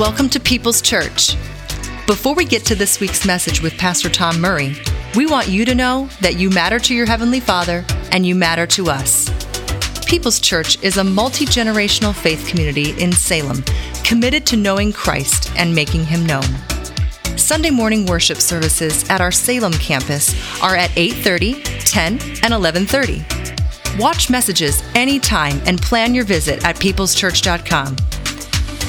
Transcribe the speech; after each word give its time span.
Welcome 0.00 0.30
to 0.30 0.40
People's 0.40 0.80
Church. 0.80 1.36
Before 2.06 2.34
we 2.34 2.46
get 2.46 2.64
to 2.64 2.74
this 2.74 3.00
week's 3.00 3.26
message 3.26 3.60
with 3.60 3.76
Pastor 3.76 4.08
Tom 4.08 4.40
Murray, 4.40 4.74
we 5.14 5.26
want 5.26 5.48
you 5.48 5.66
to 5.66 5.74
know 5.74 6.08
that 6.22 6.38
you 6.38 6.48
matter 6.48 6.78
to 6.78 6.94
your 6.94 7.04
Heavenly 7.04 7.38
Father 7.38 7.84
and 8.10 8.24
you 8.24 8.34
matter 8.34 8.66
to 8.68 8.88
us. 8.88 9.28
People's 10.06 10.40
Church 10.40 10.82
is 10.82 10.96
a 10.96 11.04
multi 11.04 11.44
generational 11.44 12.14
faith 12.14 12.48
community 12.48 12.98
in 12.98 13.12
Salem 13.12 13.62
committed 14.02 14.46
to 14.46 14.56
knowing 14.56 14.90
Christ 14.90 15.52
and 15.54 15.74
making 15.74 16.06
Him 16.06 16.24
known. 16.24 16.48
Sunday 17.36 17.70
morning 17.70 18.06
worship 18.06 18.38
services 18.38 19.06
at 19.10 19.20
our 19.20 19.30
Salem 19.30 19.74
campus 19.74 20.34
are 20.62 20.76
at 20.76 20.88
8:30, 20.96 21.62
10, 21.84 22.12
and 22.42 22.54
11:30. 22.54 23.22
Watch 23.98 24.30
messages 24.30 24.82
anytime 24.94 25.60
and 25.66 25.78
plan 25.78 26.14
your 26.14 26.24
visit 26.24 26.64
at 26.64 26.76
peopleschurch.com. 26.76 27.96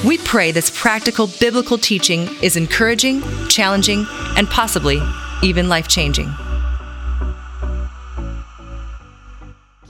We 0.03 0.17
pray 0.17 0.51
this 0.51 0.71
practical 0.71 1.27
biblical 1.39 1.77
teaching 1.77 2.27
is 2.41 2.57
encouraging, 2.57 3.21
challenging, 3.49 4.07
and 4.35 4.49
possibly 4.49 4.99
even 5.43 5.69
life-changing. 5.69 6.27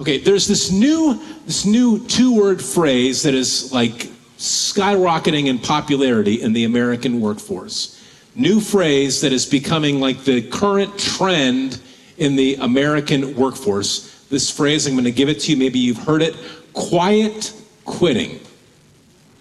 Okay, 0.02 0.18
there's 0.18 0.48
this 0.48 0.70
new 0.70 1.22
this 1.46 1.66
new 1.66 2.06
two-word 2.08 2.62
phrase 2.62 3.24
that 3.24 3.34
is 3.34 3.72
like 3.72 4.10
skyrocketing 4.38 5.46
in 5.48 5.58
popularity 5.60 6.42
in 6.42 6.52
the 6.52 6.66
American 6.66 7.22
workforce. 7.22 7.98
New 8.36 8.60
phrase 8.60 9.22
that 9.22 9.32
is 9.32 9.46
becoming 9.46 10.02
like 10.02 10.26
the 10.26 10.42
current 10.42 10.98
trend 11.00 11.80
in 12.18 12.36
the 12.36 12.56
American 12.56 13.34
workforce. 13.36 14.26
This 14.30 14.50
phrase, 14.50 14.88
I'm 14.88 14.94
going 14.94 15.06
to 15.06 15.12
give 15.12 15.30
it 15.30 15.40
to 15.42 15.52
you. 15.52 15.58
Maybe 15.58 15.80
you've 15.80 16.04
heard 16.04 16.22
it. 16.22 16.36
Quiet 16.74 17.54
quitting. 17.86 18.40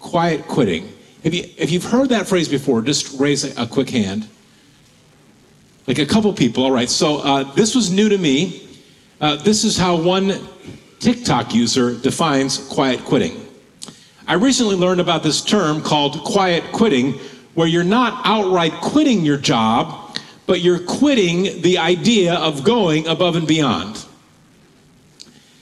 Quiet 0.01 0.47
quitting. 0.47 0.91
If, 1.23 1.33
you, 1.33 1.45
if 1.57 1.71
you've 1.71 1.85
heard 1.85 2.09
that 2.09 2.27
phrase 2.27 2.49
before, 2.49 2.81
just 2.81 3.19
raise 3.19 3.45
a, 3.45 3.63
a 3.63 3.67
quick 3.67 3.89
hand. 3.89 4.27
Like 5.87 5.99
a 5.99 6.05
couple 6.05 6.33
people. 6.33 6.65
All 6.65 6.71
right. 6.71 6.89
So 6.89 7.19
uh, 7.19 7.43
this 7.53 7.75
was 7.75 7.91
new 7.91 8.09
to 8.09 8.17
me. 8.17 8.67
Uh, 9.21 9.35
this 9.37 9.63
is 9.63 9.77
how 9.77 9.95
one 9.95 10.33
TikTok 10.99 11.53
user 11.53 11.95
defines 11.95 12.57
quiet 12.57 13.05
quitting. 13.05 13.47
I 14.27 14.33
recently 14.33 14.75
learned 14.75 15.01
about 15.01 15.23
this 15.23 15.41
term 15.41 15.81
called 15.81 16.23
quiet 16.23 16.63
quitting, 16.71 17.13
where 17.53 17.67
you're 17.67 17.83
not 17.83 18.21
outright 18.25 18.73
quitting 18.81 19.25
your 19.25 19.37
job, 19.37 20.17
but 20.45 20.61
you're 20.61 20.79
quitting 20.79 21.61
the 21.61 21.77
idea 21.77 22.35
of 22.35 22.63
going 22.63 23.07
above 23.07 23.35
and 23.35 23.47
beyond. 23.47 24.05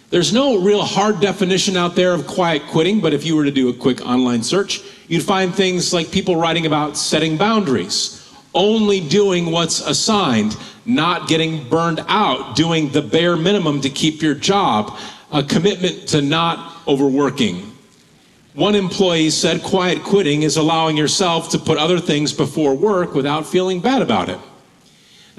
There's 0.10 0.34
no 0.34 0.60
real 0.60 0.82
hard 0.82 1.20
definition 1.20 1.78
out 1.78 1.96
there 1.96 2.14
of 2.14 2.26
quiet 2.26 2.64
quitting, 2.68 3.00
but 3.00 3.14
if 3.14 3.24
you 3.24 3.36
were 3.36 3.44
to 3.44 3.52
do 3.52 3.70
a 3.70 3.74
quick 3.74 4.02
online 4.02 4.42
search, 4.42 4.82
you'd 5.08 5.22
find 5.22 5.54
things 5.54 5.94
like 5.94 6.12
people 6.12 6.36
writing 6.36 6.66
about 6.66 6.98
setting 6.98 7.38
boundaries, 7.38 8.28
only 8.56 9.08
doing 9.08 9.52
what's 9.52 9.82
assigned, 9.82 10.58
not 10.84 11.28
getting 11.28 11.70
burned 11.70 12.04
out, 12.08 12.56
doing 12.56 12.90
the 12.90 13.04
bare 13.04 13.36
minimum 13.36 13.82
to 13.82 13.90
keep 13.90 14.20
your 14.20 14.34
job, 14.34 14.98
a 15.32 15.44
commitment 15.44 16.08
to 16.08 16.24
not 16.24 16.88
overworking. 16.88 17.72
One 18.56 18.74
employee 18.74 19.30
said 19.30 19.62
quiet 19.62 20.02
quitting 20.02 20.42
is 20.42 20.58
allowing 20.58 20.98
yourself 20.98 21.50
to 21.50 21.60
put 21.60 21.78
other 21.78 22.00
things 22.00 22.34
before 22.34 22.74
work 22.74 23.14
without 23.14 23.46
feeling 23.46 23.80
bad 23.80 24.02
about 24.02 24.28
it. 24.28 24.40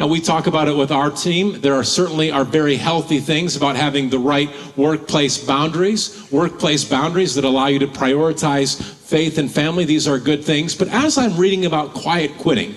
Now, 0.00 0.06
we 0.06 0.22
talk 0.22 0.46
about 0.46 0.66
it 0.66 0.74
with 0.74 0.92
our 0.92 1.10
team. 1.10 1.60
There 1.60 1.74
are 1.74 1.84
certainly 1.84 2.30
are 2.30 2.42
very 2.42 2.76
healthy 2.76 3.20
things 3.20 3.54
about 3.54 3.76
having 3.76 4.08
the 4.08 4.18
right 4.18 4.48
workplace 4.74 5.36
boundaries, 5.36 6.26
workplace 6.32 6.84
boundaries 6.84 7.34
that 7.34 7.44
allow 7.44 7.66
you 7.66 7.78
to 7.80 7.86
prioritize 7.86 8.82
faith 8.82 9.36
and 9.36 9.52
family. 9.52 9.84
These 9.84 10.08
are 10.08 10.18
good 10.18 10.42
things. 10.42 10.74
But 10.74 10.88
as 10.88 11.18
I'm 11.18 11.36
reading 11.36 11.66
about 11.66 11.92
quiet 11.92 12.38
quitting, 12.38 12.76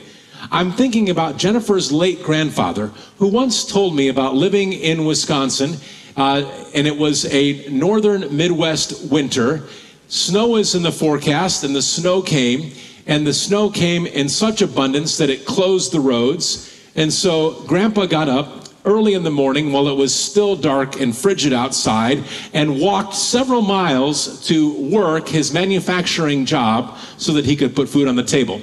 I'm 0.51 0.73
thinking 0.73 1.11
about 1.11 1.37
Jennifer's 1.37 1.93
late 1.93 2.21
grandfather, 2.23 2.87
who 3.19 3.29
once 3.29 3.63
told 3.65 3.95
me 3.95 4.09
about 4.09 4.35
living 4.35 4.73
in 4.73 5.05
Wisconsin, 5.05 5.77
uh, 6.17 6.43
and 6.75 6.85
it 6.85 6.97
was 6.97 7.23
a 7.33 7.69
northern 7.69 8.35
Midwest 8.35 9.09
winter. 9.09 9.63
Snow 10.09 10.49
was 10.49 10.75
in 10.75 10.83
the 10.83 10.91
forecast, 10.91 11.63
and 11.63 11.73
the 11.73 11.81
snow 11.81 12.21
came, 12.21 12.73
and 13.07 13.25
the 13.25 13.33
snow 13.33 13.69
came 13.69 14.07
in 14.07 14.27
such 14.27 14.61
abundance 14.61 15.17
that 15.19 15.29
it 15.29 15.45
closed 15.45 15.93
the 15.93 16.01
roads. 16.01 16.71
And 16.95 17.11
so 17.11 17.63
Grandpa 17.65 18.05
got 18.05 18.29
up 18.29 18.67
early 18.85 19.13
in 19.13 19.23
the 19.23 19.31
morning 19.31 19.71
while 19.71 19.87
it 19.87 19.95
was 19.95 20.13
still 20.13 20.55
dark 20.55 20.99
and 20.99 21.15
frigid 21.15 21.53
outside 21.53 22.23
and 22.53 22.79
walked 22.79 23.15
several 23.15 23.61
miles 23.61 24.45
to 24.47 24.89
work 24.89 25.27
his 25.27 25.53
manufacturing 25.53 26.45
job 26.45 26.97
so 27.17 27.33
that 27.33 27.45
he 27.45 27.55
could 27.55 27.75
put 27.75 27.87
food 27.87 28.07
on 28.07 28.15
the 28.15 28.23
table. 28.23 28.61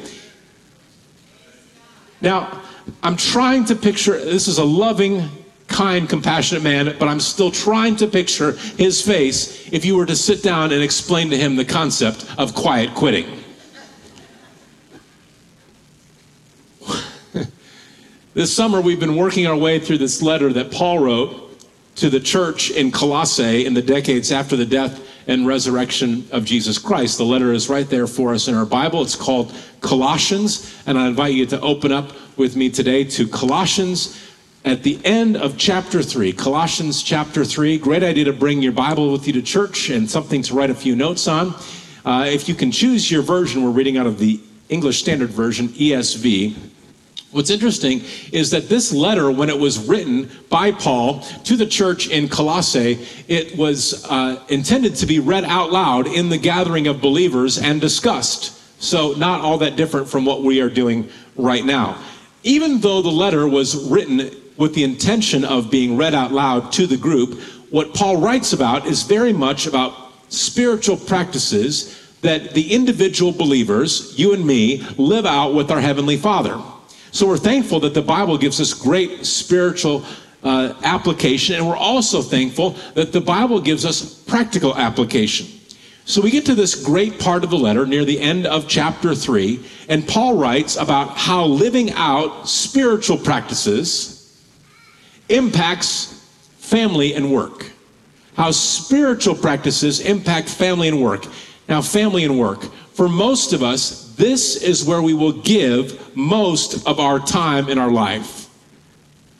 Now, 2.20 2.62
I'm 3.02 3.16
trying 3.16 3.64
to 3.66 3.74
picture 3.74 4.12
this 4.18 4.47
is 4.47 4.58
a 4.58 4.64
loving, 4.64 5.28
kind, 5.68 6.08
compassionate 6.08 6.62
man, 6.62 6.97
but 6.98 7.08
I'm 7.08 7.20
still 7.20 7.50
trying 7.50 7.97
to 7.97 8.06
picture 8.06 8.52
his 8.52 9.00
face 9.00 9.72
if 9.72 9.84
you 9.84 9.97
were 9.97 10.06
to 10.06 10.16
sit 10.16 10.42
down 10.42 10.72
and 10.72 10.82
explain 10.82 11.30
to 11.30 11.36
him 11.36 11.56
the 11.56 11.64
concept 11.64 12.26
of 12.36 12.54
quiet 12.54 12.94
quitting. 12.94 13.40
This 18.32 18.54
summer, 18.54 18.80
we've 18.80 19.00
been 19.00 19.16
working 19.16 19.48
our 19.48 19.56
way 19.56 19.80
through 19.80 19.98
this 19.98 20.22
letter 20.22 20.52
that 20.52 20.70
Paul 20.70 21.00
wrote 21.00 21.60
to 21.96 22.08
the 22.08 22.20
church 22.20 22.70
in 22.70 22.92
Colossae 22.92 23.66
in 23.66 23.74
the 23.74 23.82
decades 23.82 24.30
after 24.30 24.54
the 24.54 24.64
death 24.64 25.04
and 25.26 25.48
resurrection 25.48 26.28
of 26.30 26.44
Jesus 26.44 26.78
Christ. 26.78 27.18
The 27.18 27.24
letter 27.24 27.52
is 27.52 27.68
right 27.68 27.91
there 27.91 28.06
for 28.06 28.32
us 28.32 28.46
in 28.46 28.54
our 28.54 28.64
Bible. 28.64 29.02
It's 29.02 29.16
called 29.16 29.52
Colossians, 29.80 30.80
and 30.86 30.96
I 30.96 31.08
invite 31.08 31.34
you 31.34 31.44
to 31.46 31.60
open 31.60 31.91
up 31.91 32.12
with 32.36 32.54
me 32.54 32.70
today 32.70 33.02
to 33.02 33.26
Colossians 33.26 34.16
at 34.64 34.84
the 34.84 35.00
end 35.04 35.36
of 35.36 35.58
chapter 35.58 36.00
3. 36.00 36.32
Colossians 36.32 37.02
chapter 37.02 37.44
3. 37.44 37.78
Great 37.78 38.04
idea 38.04 38.26
to 38.26 38.32
bring 38.32 38.62
your 38.62 38.70
Bible 38.70 39.10
with 39.10 39.26
you 39.26 39.32
to 39.32 39.42
church 39.42 39.91
and 39.91 40.08
something 40.08 40.41
to 40.42 40.54
write 40.54 40.70
a 40.70 40.74
few 40.76 40.94
notes 40.94 41.26
on. 41.26 41.52
Uh, 42.04 42.26
if 42.28 42.48
you 42.48 42.54
can 42.54 42.70
choose 42.70 43.10
your 43.10 43.22
version, 43.22 43.64
we're 43.64 43.70
reading 43.70 43.98
out 43.98 44.06
of 44.06 44.20
the 44.20 44.41
English 44.68 45.00
Standard 45.00 45.30
Version, 45.30 45.66
ESV. 45.70 46.69
What's 47.32 47.50
interesting 47.50 48.02
is 48.32 48.50
that 48.50 48.68
this 48.68 48.92
letter, 48.92 49.30
when 49.30 49.50
it 49.50 49.58
was 49.58 49.86
written 49.86 50.28
by 50.48 50.72
Paul 50.72 51.20
to 51.44 51.56
the 51.56 51.66
church 51.66 52.08
in 52.08 52.28
Colossae, 52.28 53.06
it 53.28 53.56
was 53.56 54.04
uh, 54.06 54.42
intended 54.48 54.96
to 54.96 55.06
be 55.06 55.20
read 55.20 55.44
out 55.44 55.70
loud 55.70 56.08
in 56.08 56.28
the 56.28 56.38
gathering 56.38 56.88
of 56.88 57.00
believers 57.00 57.56
and 57.56 57.80
discussed. 57.80 58.56
So, 58.82 59.12
not 59.12 59.42
all 59.42 59.58
that 59.58 59.76
different 59.76 60.08
from 60.08 60.24
what 60.24 60.42
we 60.42 60.60
are 60.60 60.70
doing 60.70 61.08
right 61.36 61.64
now. 61.64 62.02
Even 62.42 62.80
though 62.80 63.00
the 63.00 63.10
letter 63.10 63.47
was 63.47 63.76
written 63.88 64.30
with 64.56 64.74
the 64.74 64.82
intention 64.82 65.44
of 65.44 65.70
being 65.70 65.97
read 65.97 66.14
out 66.14 66.32
loud 66.32 66.72
to 66.72 66.86
the 66.86 66.97
group, 66.97 67.41
what 67.70 67.94
Paul 67.94 68.16
writes 68.16 68.52
about 68.52 68.86
is 68.86 69.04
very 69.04 69.32
much 69.32 69.66
about 69.66 69.92
spiritual 70.30 70.97
practices 70.97 71.97
that 72.22 72.54
the 72.54 72.72
individual 72.72 73.30
believers, 73.30 74.18
you 74.18 74.32
and 74.32 74.44
me, 74.44 74.84
live 74.97 75.26
out 75.26 75.54
with 75.54 75.70
our 75.70 75.80
Heavenly 75.80 76.16
Father. 76.16 76.60
So 77.12 77.26
we're 77.26 77.38
thankful 77.38 77.81
that 77.81 77.94
the 77.94 78.03
Bible 78.03 78.38
gives 78.38 78.60
us 78.60 78.72
great 78.72 79.26
spiritual 79.26 80.04
uh, 80.43 80.75
application, 80.82 81.56
and 81.56 81.66
we're 81.66 81.76
also 81.76 82.22
thankful 82.22 82.76
that 82.94 83.12
the 83.12 83.21
Bible 83.21 83.60
gives 83.60 83.84
us 83.84 84.22
practical 84.22 84.76
application. 84.76 85.47
So 86.04 86.21
we 86.22 86.31
get 86.31 86.47
to 86.47 86.54
this 86.54 86.75
great 86.75 87.21
part 87.21 87.44
of 87.44 87.50
the 87.50 87.59
letter 87.59 87.87
near 87.87 88.04
the 88.04 88.19
end 88.19 88.47
of 88.47 88.66
chapter 88.69 89.15
3, 89.15 89.60
and 89.88 90.06
Paul 90.06 90.37
writes 90.37 90.76
about 90.76 91.16
how 91.16 91.44
living 91.44 91.93
out 91.93 92.48
spiritual 92.48 93.19
practices 93.19 94.42
impacts 95.28 96.28
family 96.59 97.15
and 97.15 97.31
work. 97.31 97.71
How 98.36 98.51
spiritual 98.53 99.34
practices 99.34 100.01
impact 100.01 100.48
family 100.48 100.89
and 100.89 101.03
work. 101.03 101.27
Now, 101.68 101.83
family 101.83 102.24
and 102.24 102.39
work. 102.39 102.65
For 103.00 103.08
most 103.08 103.54
of 103.54 103.62
us, 103.62 104.12
this 104.16 104.56
is 104.56 104.84
where 104.84 105.00
we 105.00 105.14
will 105.14 105.32
give 105.32 106.14
most 106.14 106.86
of 106.86 107.00
our 107.00 107.18
time 107.18 107.70
in 107.70 107.78
our 107.78 107.91
life 107.91 108.50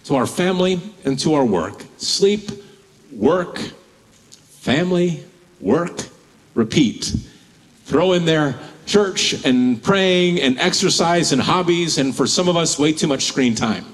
to 0.05 0.15
our 0.15 0.27
family 0.27 0.81
and 1.05 1.19
to 1.19 1.35
our 1.35 1.45
work. 1.45 1.85
Sleep, 1.99 2.51
work, 3.13 3.59
family, 3.59 5.23
work, 5.61 6.07
repeat. 6.55 7.15
Throw 7.85 8.15
in 8.15 8.25
there 8.25 8.59
church 8.87 9.45
and 9.45 9.83
praying 9.83 10.41
and 10.41 10.59
exercise 10.59 11.33
and 11.33 11.43
hobbies, 11.43 11.99
and 11.99 12.17
for 12.17 12.27
some 12.27 12.49
of 12.49 12.57
us, 12.57 12.79
way 12.79 12.95
too 12.95 13.09
much 13.09 13.25
screen 13.25 13.55
time. 13.55 13.85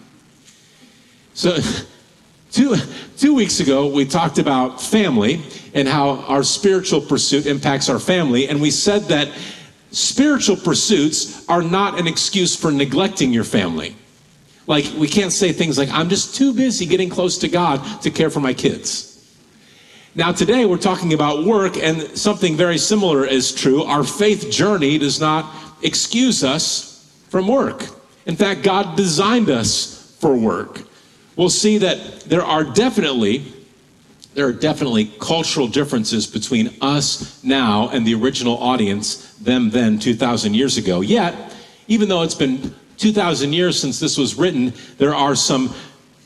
So, 1.35 1.59
two, 2.53 2.77
two 3.17 3.35
weeks 3.35 3.59
ago, 3.59 3.89
we 3.89 4.05
talked 4.05 4.39
about 4.39 4.81
family 4.81 5.43
and 5.75 5.89
how 5.89 6.21
our 6.29 6.45
spiritual 6.45 7.01
pursuit 7.01 7.47
impacts 7.47 7.89
our 7.89 7.99
family, 7.99 8.49
and 8.49 8.63
we 8.63 8.71
said 8.71 9.03
that 9.09 9.29
spiritual 9.97 10.57
pursuits 10.57 11.49
are 11.49 11.63
not 11.63 11.99
an 11.99 12.07
excuse 12.07 12.55
for 12.55 12.71
neglecting 12.71 13.33
your 13.33 13.45
family. 13.45 13.97
Like, 14.67 14.85
we 14.99 15.09
can't 15.09 15.33
say 15.33 15.53
things 15.53 15.79
like, 15.79 15.89
I'm 15.91 16.11
just 16.11 16.35
too 16.35 16.53
busy 16.53 16.85
getting 16.85 17.09
close 17.09 17.39
to 17.39 17.49
God 17.49 18.03
to 18.03 18.11
care 18.11 18.29
for 18.29 18.41
my 18.41 18.53
kids. 18.53 19.13
Now, 20.15 20.33
today 20.33 20.67
we're 20.67 20.77
talking 20.77 21.15
about 21.15 21.45
work, 21.45 21.79
and 21.79 22.03
something 22.19 22.57
very 22.57 22.77
similar 22.77 23.25
is 23.25 23.55
true. 23.55 23.85
Our 23.85 24.05
faith 24.05 24.51
journey 24.51 24.99
does 24.99 25.19
not 25.19 25.51
excuse 25.83 26.45
us 26.45 27.11
from 27.31 27.49
work. 27.49 27.87
In 28.27 28.37
fact, 28.37 28.63
God 28.63 28.97
designed 28.97 29.49
us 29.49 30.17
for 30.21 30.37
work. 30.37 30.83
We'll 31.37 31.49
see 31.49 31.79
that 31.79 32.21
there 32.23 32.43
are 32.43 32.65
definitely 32.65 33.45
there 34.37 34.47
are 34.47 34.53
definitely 34.53 35.07
cultural 35.19 35.67
differences 35.67 36.27
between 36.27 36.71
us 36.83 37.43
now 37.43 37.89
and 37.89 38.07
the 38.07 38.15
original 38.15 38.59
audience, 38.59 39.33
them 39.37 39.71
then 39.71 39.99
2,000 39.99 40.53
years 40.53 40.77
ago. 40.77 41.01
Yet, 41.01 41.55
even 41.89 42.07
though 42.11 42.21
it's 42.21 42.35
been 42.35 42.75
2,000 42.99 43.55
years 43.55 43.81
since 43.81 43.99
this 43.99 44.19
was 44.19 44.35
written, 44.35 44.75
there 44.99 45.15
are 45.15 45.35
some 45.35 45.75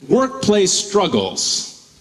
workplace 0.09 0.73
struggles 0.73 2.01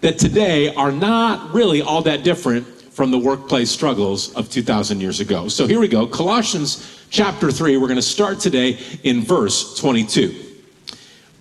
that 0.00 0.16
today 0.16 0.72
are 0.76 0.92
not 0.92 1.52
really 1.52 1.82
all 1.82 2.02
that 2.02 2.22
different 2.22 2.64
from 2.92 3.10
the 3.10 3.18
workplace 3.18 3.68
struggles 3.68 4.32
of 4.34 4.48
2,000 4.48 5.00
years 5.00 5.18
ago. 5.18 5.48
So 5.48 5.66
here 5.66 5.80
we 5.80 5.88
go 5.88 6.06
Colossians 6.06 7.04
chapter 7.10 7.50
3. 7.50 7.78
We're 7.78 7.88
going 7.88 7.96
to 7.96 8.02
start 8.02 8.38
today 8.38 8.78
in 9.02 9.22
verse 9.22 9.76
22. 9.80 10.36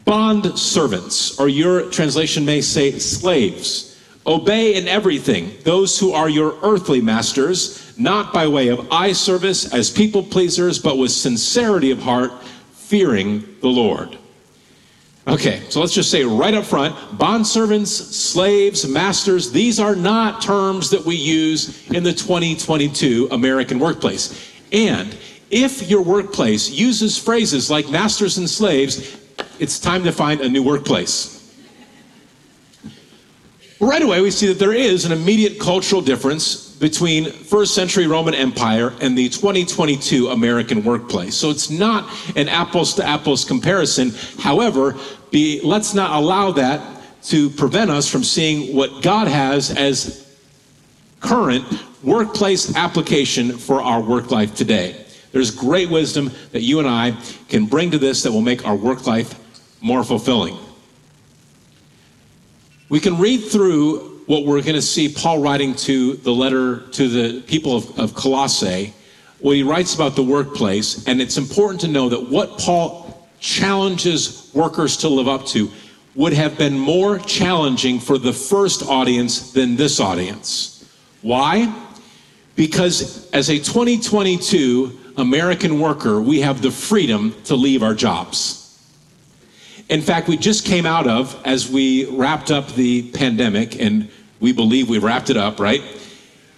Bond 0.06 0.58
servants, 0.58 1.40
or 1.40 1.50
your 1.50 1.88
translation 1.92 2.46
may 2.46 2.62
say 2.62 2.98
slaves 2.98 3.87
Obey 4.28 4.76
in 4.76 4.88
everything 4.90 5.54
those 5.64 5.98
who 5.98 6.12
are 6.12 6.30
your 6.30 6.58
earthly 6.62 7.00
masters, 7.00 7.98
not 7.98 8.34
by 8.34 8.48
way 8.48 8.68
of 8.68 8.92
eye 8.92 9.14
service 9.14 9.74
as 9.74 9.90
people 9.90 10.22
pleasers, 10.22 10.78
but 10.80 10.98
with 10.98 11.12
sincerity 11.12 11.92
of 11.92 12.00
heart, 12.00 12.32
fearing 12.74 13.56
the 13.62 13.68
Lord. 13.68 14.18
Okay, 15.28 15.62
so 15.70 15.82
let's 15.82 15.94
just 15.94 16.10
say 16.10 16.24
right 16.24 16.54
up 16.54 16.64
front 16.64 16.96
bondservants, 17.18 17.88
slaves, 17.88 18.88
masters, 18.88 19.52
these 19.52 19.78
are 19.78 19.96
not 19.96 20.42
terms 20.42 20.90
that 20.90 21.04
we 21.04 21.16
use 21.16 21.90
in 21.92 22.04
the 22.04 22.14
2022 22.14 23.28
American 23.32 23.78
workplace. 23.78 24.54
And 24.72 25.18
if 25.50 25.90
your 25.90 26.02
workplace 26.02 26.70
uses 26.70 27.18
phrases 27.18 27.70
like 27.70 27.90
masters 27.90 28.38
and 28.38 28.50
slaves, 28.50 29.18
it's 29.60 29.80
time 29.80 30.04
to 30.04 30.14
find 30.14 30.40
a 30.42 30.50
new 30.50 30.64
workplace. 30.64 31.37
Right 33.80 34.02
away, 34.02 34.22
we 34.22 34.32
see 34.32 34.48
that 34.48 34.58
there 34.58 34.74
is 34.74 35.06
an 35.06 35.12
immediate 35.12 35.60
cultural 35.60 36.02
difference 36.02 36.76
between 36.78 37.32
first 37.32 37.76
century 37.76 38.08
Roman 38.08 38.34
Empire 38.34 38.94
and 39.02 39.16
the 39.16 39.30
2022 39.30 40.30
American 40.30 40.84
workplace. 40.84 41.36
So 41.36 41.52
it's 41.52 41.70
not 41.70 42.10
an 42.36 42.50
apples 42.50 42.96
to 42.96 43.06
apples 43.06 43.46
comparison. 43.46 44.14
However, 44.40 44.96
be, 45.30 45.62
let's 45.64 45.94
not 45.94 46.12
allow 46.12 46.52
that 46.54 46.82
to 47.26 47.52
prevent 47.52 47.92
us 47.92 48.10
from 48.10 48.24
seeing 48.24 48.76
what 48.76 49.04
God 49.04 49.28
has 49.28 49.70
as 49.70 50.36
current 51.20 51.64
workplace 52.04 52.76
application 52.76 53.58
for 53.58 53.82
our 53.82 54.02
work 54.02 54.32
life 54.32 54.56
today. 54.56 55.06
There's 55.32 55.52
great 55.52 55.90
wisdom 55.90 56.32
that 56.52 56.62
you 56.62 56.80
and 56.80 56.88
I 56.88 57.16
can 57.48 57.66
bring 57.66 57.92
to 57.92 58.00
this 58.00 58.24
that 58.24 58.32
will 58.32 58.42
make 58.42 58.66
our 58.66 58.76
work 58.76 59.06
life 59.06 59.40
more 59.82 60.04
fulfilling. 60.04 60.58
We 62.90 63.02
can 63.02 63.18
read 63.18 63.40
through 63.40 64.22
what 64.28 64.46
we're 64.46 64.62
going 64.62 64.76
to 64.76 64.82
see 64.82 65.10
Paul 65.10 65.40
writing 65.40 65.76
to 65.76 66.14
the 66.16 66.32
letter 66.32 66.80
to 66.92 67.10
the 67.10 67.42
people 67.42 67.76
of, 67.76 68.00
of 68.00 68.16
Colossae, 68.16 68.94
where 69.40 69.56
he 69.56 69.64
writes 69.64 69.94
about 69.94 70.16
the 70.16 70.24
workplace. 70.24 71.06
And 71.06 71.22
it's 71.22 71.38
important 71.38 71.82
to 71.82 71.90
know 71.90 72.08
that 72.08 72.30
what 72.30 72.58
Paul 72.58 73.28
challenges 73.40 74.50
workers 74.54 74.98
to 74.98 75.10
live 75.10 75.28
up 75.28 75.46
to 75.48 75.70
would 76.16 76.34
have 76.34 76.58
been 76.58 76.80
more 76.80 77.20
challenging 77.20 78.00
for 78.00 78.18
the 78.18 78.34
first 78.34 78.84
audience 78.84 79.52
than 79.52 79.76
this 79.76 80.00
audience. 80.00 80.90
Why? 81.22 81.74
Because 82.56 83.30
as 83.32 83.50
a 83.50 83.58
2022 83.58 85.14
American 85.18 85.80
worker, 85.80 86.22
we 86.22 86.40
have 86.40 86.62
the 86.62 86.72
freedom 86.72 87.36
to 87.44 87.56
leave 87.56 87.84
our 87.84 87.94
jobs. 87.94 88.57
In 89.90 90.02
fact, 90.02 90.28
we 90.28 90.36
just 90.36 90.66
came 90.66 90.86
out 90.86 91.08
of, 91.08 91.40
as 91.46 91.70
we 91.70 92.06
wrapped 92.06 92.52
up 92.52 92.68
the 92.74 93.10
pandemic, 93.12 93.82
and 93.82 94.10
we 94.40 94.52
believe 94.52 94.90
we 94.90 94.98
wrapped 94.98 95.30
it 95.30 95.38
up, 95.38 95.60
right? 95.60 95.82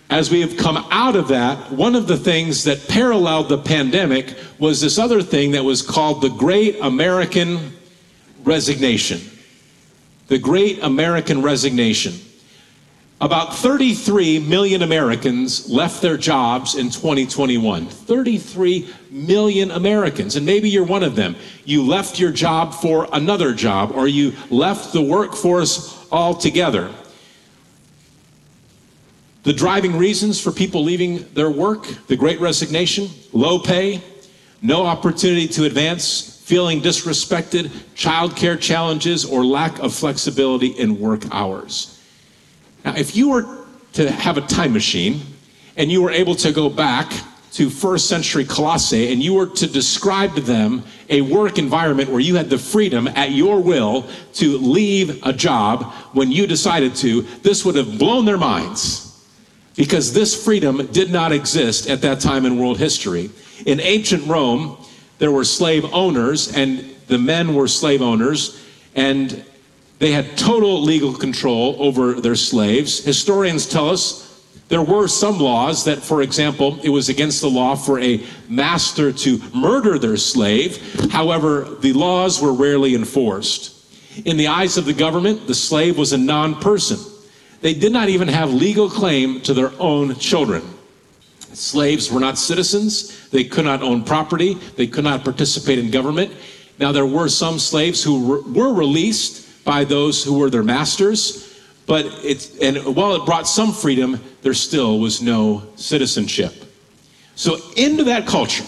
As 0.09 0.31
we 0.31 0.41
have 0.41 0.57
come 0.57 0.77
out 0.89 1.15
of 1.15 1.27
that, 1.27 1.71
one 1.71 1.95
of 1.95 2.07
the 2.07 2.17
things 2.17 2.63
that 2.63 2.87
paralleled 2.87 3.47
the 3.47 3.59
pandemic 3.59 4.35
was 4.57 4.81
this 4.81 4.97
other 4.97 5.21
thing 5.21 5.51
that 5.51 5.63
was 5.63 5.83
called 5.83 6.21
the 6.21 6.29
Great 6.29 6.79
American 6.81 7.73
Resignation. 8.43 9.21
The 10.27 10.39
Great 10.39 10.81
American 10.81 11.43
Resignation. 11.43 12.13
About 13.21 13.53
33 13.53 14.39
million 14.39 14.81
Americans 14.81 15.69
left 15.69 16.01
their 16.01 16.15
jobs 16.15 16.75
in 16.75 16.89
2021. 16.89 17.87
33 17.87 18.89
million 19.11 19.71
Americans. 19.71 20.37
And 20.37 20.45
maybe 20.45 20.69
you're 20.69 20.85
one 20.85 21.03
of 21.03 21.17
them. 21.17 21.35
You 21.65 21.83
left 21.85 22.17
your 22.17 22.31
job 22.31 22.73
for 22.73 23.09
another 23.11 23.53
job, 23.53 23.91
or 23.93 24.07
you 24.07 24.33
left 24.49 24.93
the 24.93 25.01
workforce 25.01 26.09
altogether. 26.13 26.89
The 29.43 29.51
driving 29.51 29.97
reasons 29.97 30.39
for 30.39 30.51
people 30.51 30.83
leaving 30.83 31.25
their 31.33 31.49
work 31.49 31.87
the 32.07 32.15
great 32.15 32.39
resignation, 32.39 33.09
low 33.33 33.59
pay, 33.59 34.01
no 34.61 34.85
opportunity 34.85 35.47
to 35.49 35.65
advance, 35.65 36.41
feeling 36.45 36.81
disrespected, 36.81 37.67
childcare 37.95 38.59
challenges, 38.59 39.25
or 39.25 39.43
lack 39.43 39.77
of 39.79 39.93
flexibility 39.93 40.67
in 40.67 40.99
work 40.99 41.23
hours. 41.31 41.98
Now, 42.85 42.95
if 42.95 43.15
you 43.15 43.29
were 43.29 43.65
to 43.93 44.11
have 44.11 44.37
a 44.37 44.41
time 44.41 44.73
machine 44.73 45.21
and 45.75 45.91
you 45.91 46.01
were 46.01 46.11
able 46.11 46.35
to 46.35 46.51
go 46.51 46.69
back 46.69 47.11
to 47.51 47.69
first 47.69 48.07
century 48.07 48.45
Colossae 48.45 49.11
and 49.11 49.23
you 49.23 49.33
were 49.33 49.47
to 49.47 49.67
describe 49.67 50.35
to 50.35 50.41
them 50.41 50.83
a 51.09 51.21
work 51.21 51.57
environment 51.57 52.09
where 52.09 52.19
you 52.19 52.35
had 52.35 52.49
the 52.49 52.57
freedom 52.57 53.07
at 53.07 53.31
your 53.31 53.59
will 53.59 54.07
to 54.33 54.57
leave 54.59 55.25
a 55.25 55.33
job 55.33 55.91
when 56.13 56.31
you 56.31 56.45
decided 56.45 56.95
to, 56.95 57.23
this 57.41 57.65
would 57.65 57.75
have 57.75 57.97
blown 57.97 58.25
their 58.25 58.37
minds 58.37 59.05
because 59.75 60.13
this 60.13 60.43
freedom 60.43 60.85
did 60.87 61.11
not 61.11 61.31
exist 61.31 61.89
at 61.89 62.01
that 62.01 62.19
time 62.19 62.45
in 62.45 62.59
world 62.59 62.77
history. 62.77 63.29
In 63.65 63.79
ancient 63.79 64.27
Rome, 64.27 64.77
there 65.17 65.31
were 65.31 65.43
slave 65.43 65.85
owners 65.93 66.55
and 66.55 66.95
the 67.07 67.17
men 67.17 67.55
were 67.55 67.67
slave 67.67 68.01
owners 68.01 68.63
and 68.95 69.43
they 69.99 70.13
had 70.13 70.37
total 70.37 70.81
legal 70.81 71.13
control 71.13 71.75
over 71.77 72.13
their 72.13 72.35
slaves. 72.35 73.03
Historians 73.03 73.67
tell 73.67 73.89
us 73.89 74.25
there 74.69 74.81
were 74.81 75.07
some 75.07 75.39
laws 75.39 75.83
that, 75.85 75.99
for 75.99 76.21
example, 76.21 76.79
it 76.83 76.89
was 76.89 77.09
against 77.09 77.41
the 77.41 77.49
law 77.49 77.75
for 77.75 77.99
a 77.99 78.23
master 78.47 79.11
to 79.11 79.41
murder 79.53 79.99
their 79.99 80.15
slave. 80.15 81.11
However, 81.11 81.77
the 81.81 81.91
laws 81.93 82.41
were 82.41 82.53
rarely 82.53 82.95
enforced. 82.95 83.75
In 84.25 84.37
the 84.37 84.47
eyes 84.47 84.77
of 84.77 84.85
the 84.85 84.93
government, 84.93 85.47
the 85.47 85.55
slave 85.55 85.97
was 85.97 86.13
a 86.13 86.17
non 86.17 86.55
person. 86.55 86.99
They 87.61 87.73
did 87.73 87.91
not 87.91 88.09
even 88.09 88.27
have 88.29 88.53
legal 88.53 88.89
claim 88.89 89.41
to 89.41 89.53
their 89.53 89.71
own 89.79 90.15
children. 90.15 90.61
Slaves 91.51 92.11
were 92.11 92.19
not 92.19 92.37
citizens. 92.37 93.29
They 93.31 93.43
could 93.43 93.65
not 93.65 93.81
own 93.81 94.03
property. 94.03 94.53
They 94.53 94.87
could 94.87 95.03
not 95.03 95.23
participate 95.23 95.79
in 95.79 95.91
government. 95.91 96.31
Now, 96.77 96.93
there 96.93 97.05
were 97.05 97.27
some 97.27 97.59
slaves 97.59 98.03
who 98.03 98.43
were 98.53 98.73
released 98.73 99.48
by 99.69 99.83
those 99.83 100.23
who 100.23 100.33
were 100.33 100.49
their 100.49 100.63
masters. 100.63 101.55
But 101.85 102.07
it, 102.23 102.59
and 102.59 102.95
while 102.95 103.13
it 103.13 103.23
brought 103.23 103.47
some 103.47 103.71
freedom, 103.71 104.19
there 104.41 104.55
still 104.55 104.97
was 104.97 105.21
no 105.21 105.61
citizenship. 105.75 106.55
So, 107.35 107.59
into 107.77 108.05
that 108.05 108.25
culture, 108.25 108.65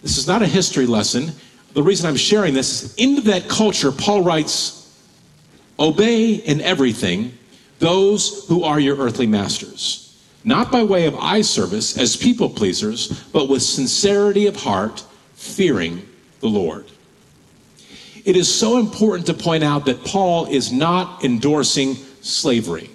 this 0.00 0.16
is 0.16 0.26
not 0.26 0.40
a 0.40 0.46
history 0.46 0.86
lesson. 0.86 1.32
The 1.74 1.82
reason 1.82 2.08
I'm 2.08 2.16
sharing 2.16 2.54
this 2.54 2.84
is 2.84 2.94
into 2.94 3.20
that 3.32 3.50
culture, 3.50 3.92
Paul 3.92 4.22
writes, 4.22 4.98
Obey 5.78 6.32
in 6.32 6.62
everything 6.62 7.36
those 7.80 8.46
who 8.48 8.62
are 8.64 8.80
your 8.80 8.96
earthly 8.96 9.26
masters, 9.26 10.24
not 10.42 10.72
by 10.72 10.82
way 10.84 11.04
of 11.04 11.14
eye 11.16 11.42
service 11.42 11.98
as 11.98 12.16
people 12.16 12.48
pleasers, 12.48 13.24
but 13.24 13.50
with 13.50 13.60
sincerity 13.60 14.46
of 14.46 14.56
heart, 14.56 15.04
fearing 15.34 16.08
the 16.40 16.48
Lord. 16.48 16.86
It 18.28 18.36
is 18.36 18.54
so 18.54 18.76
important 18.76 19.24
to 19.28 19.32
point 19.32 19.64
out 19.64 19.86
that 19.86 20.04
Paul 20.04 20.44
is 20.44 20.70
not 20.70 21.24
endorsing 21.24 21.94
slavery. 22.20 22.90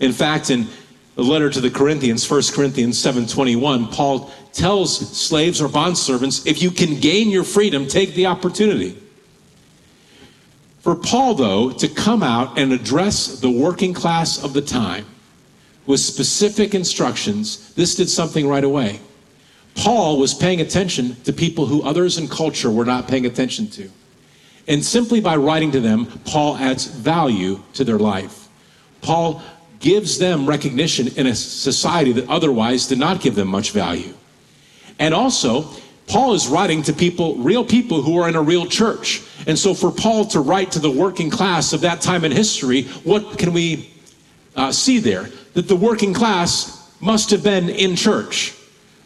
In 0.00 0.12
fact, 0.12 0.50
in 0.50 0.66
the 1.14 1.22
letter 1.22 1.48
to 1.48 1.62
the 1.62 1.70
Corinthians, 1.70 2.26
1 2.26 2.52
Corinthians 2.52 2.98
7:21, 2.98 3.86
Paul 3.90 4.30
tells 4.52 4.98
slaves 5.16 5.62
or 5.62 5.68
bondservants, 5.70 6.46
if 6.46 6.60
you 6.60 6.70
can 6.70 7.00
gain 7.00 7.30
your 7.30 7.42
freedom, 7.42 7.86
take 7.86 8.14
the 8.14 8.26
opportunity. 8.26 8.98
For 10.82 10.94
Paul, 10.94 11.36
though, 11.36 11.70
to 11.70 11.88
come 11.88 12.22
out 12.22 12.58
and 12.58 12.70
address 12.70 13.40
the 13.40 13.48
working 13.48 13.94
class 13.94 14.44
of 14.44 14.52
the 14.52 14.60
time 14.60 15.06
with 15.86 16.00
specific 16.00 16.74
instructions, 16.74 17.72
this 17.76 17.94
did 17.94 18.10
something 18.10 18.46
right 18.46 18.62
away. 18.64 19.00
Paul 19.74 20.18
was 20.18 20.34
paying 20.34 20.60
attention 20.60 21.16
to 21.24 21.32
people 21.32 21.64
who 21.64 21.80
others 21.80 22.18
in 22.18 22.28
culture 22.28 22.70
were 22.70 22.84
not 22.84 23.08
paying 23.08 23.24
attention 23.24 23.68
to. 23.68 23.88
And 24.68 24.84
simply 24.84 25.20
by 25.20 25.36
writing 25.36 25.70
to 25.72 25.80
them, 25.80 26.06
Paul 26.24 26.56
adds 26.56 26.86
value 26.86 27.60
to 27.74 27.84
their 27.84 27.98
life. 27.98 28.48
Paul 29.00 29.42
gives 29.78 30.18
them 30.18 30.46
recognition 30.46 31.08
in 31.16 31.26
a 31.26 31.34
society 31.34 32.12
that 32.12 32.28
otherwise 32.28 32.86
did 32.88 32.98
not 32.98 33.20
give 33.20 33.34
them 33.34 33.48
much 33.48 33.70
value. 33.70 34.12
And 34.98 35.14
also, 35.14 35.70
Paul 36.06 36.34
is 36.34 36.48
writing 36.48 36.82
to 36.84 36.92
people, 36.92 37.36
real 37.36 37.64
people 37.64 38.02
who 38.02 38.18
are 38.18 38.28
in 38.28 38.36
a 38.36 38.42
real 38.42 38.66
church. 38.66 39.22
And 39.46 39.58
so, 39.58 39.74
for 39.74 39.90
Paul 39.90 40.24
to 40.26 40.40
write 40.40 40.72
to 40.72 40.78
the 40.78 40.90
working 40.90 41.30
class 41.30 41.72
of 41.72 41.82
that 41.82 42.00
time 42.00 42.24
in 42.24 42.32
history, 42.32 42.84
what 43.04 43.38
can 43.38 43.52
we 43.52 43.92
uh, 44.54 44.72
see 44.72 44.98
there? 44.98 45.28
That 45.54 45.68
the 45.68 45.76
working 45.76 46.14
class 46.14 46.92
must 47.00 47.30
have 47.30 47.42
been 47.42 47.68
in 47.68 47.96
church. 47.96 48.54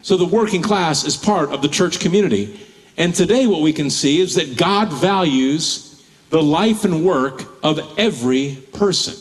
So, 0.03 0.15
the 0.15 0.25
working 0.25 0.61
class 0.61 1.03
is 1.03 1.17
part 1.17 1.49
of 1.49 1.61
the 1.61 1.67
church 1.67 1.99
community. 1.99 2.59
And 2.97 3.15
today, 3.15 3.47
what 3.47 3.61
we 3.61 3.73
can 3.73 3.89
see 3.89 4.19
is 4.19 4.35
that 4.35 4.57
God 4.57 4.91
values 4.91 6.05
the 6.29 6.41
life 6.41 6.85
and 6.85 7.05
work 7.05 7.43
of 7.63 7.79
every 7.97 8.57
person. 8.73 9.15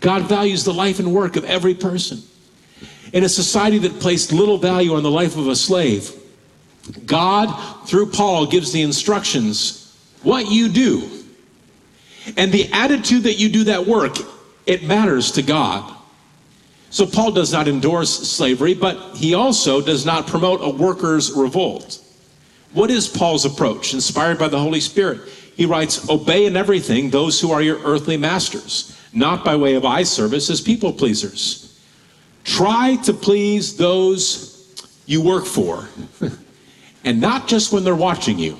God 0.00 0.22
values 0.22 0.64
the 0.64 0.72
life 0.72 0.98
and 0.98 1.14
work 1.14 1.36
of 1.36 1.44
every 1.44 1.74
person. 1.74 2.22
In 3.12 3.24
a 3.24 3.28
society 3.28 3.78
that 3.78 4.00
placed 4.00 4.32
little 4.32 4.58
value 4.58 4.94
on 4.94 5.02
the 5.02 5.10
life 5.10 5.36
of 5.36 5.48
a 5.48 5.56
slave, 5.56 6.12
God, 7.06 7.86
through 7.86 8.10
Paul, 8.10 8.46
gives 8.46 8.72
the 8.72 8.82
instructions 8.82 9.96
what 10.22 10.50
you 10.50 10.68
do. 10.68 11.08
And 12.36 12.52
the 12.52 12.70
attitude 12.72 13.24
that 13.24 13.34
you 13.34 13.48
do 13.48 13.64
that 13.64 13.86
work, 13.86 14.16
it 14.66 14.82
matters 14.82 15.32
to 15.32 15.42
God. 15.42 15.92
So 16.90 17.06
Paul 17.06 17.32
does 17.32 17.52
not 17.52 17.66
endorse 17.66 18.10
slavery, 18.10 18.74
but 18.74 19.16
he 19.16 19.34
also 19.34 19.80
does 19.80 20.06
not 20.06 20.26
promote 20.26 20.60
a 20.62 20.70
workers' 20.70 21.32
revolt. 21.32 22.03
What 22.74 22.90
is 22.90 23.08
Paul's 23.08 23.44
approach? 23.44 23.94
Inspired 23.94 24.38
by 24.38 24.48
the 24.48 24.58
Holy 24.58 24.80
Spirit. 24.80 25.20
He 25.56 25.64
writes, 25.64 26.08
Obey 26.10 26.46
in 26.46 26.56
everything 26.56 27.08
those 27.08 27.40
who 27.40 27.52
are 27.52 27.62
your 27.62 27.78
earthly 27.84 28.16
masters, 28.16 29.00
not 29.12 29.44
by 29.44 29.54
way 29.54 29.74
of 29.74 29.84
eye 29.84 30.02
service 30.02 30.50
as 30.50 30.60
people 30.60 30.92
pleasers. 30.92 31.80
Try 32.42 32.96
to 33.04 33.12
please 33.12 33.76
those 33.76 34.52
you 35.06 35.22
work 35.22 35.46
for, 35.46 35.88
and 37.04 37.20
not 37.20 37.46
just 37.46 37.72
when 37.72 37.84
they're 37.84 37.94
watching 37.94 38.40
you. 38.40 38.58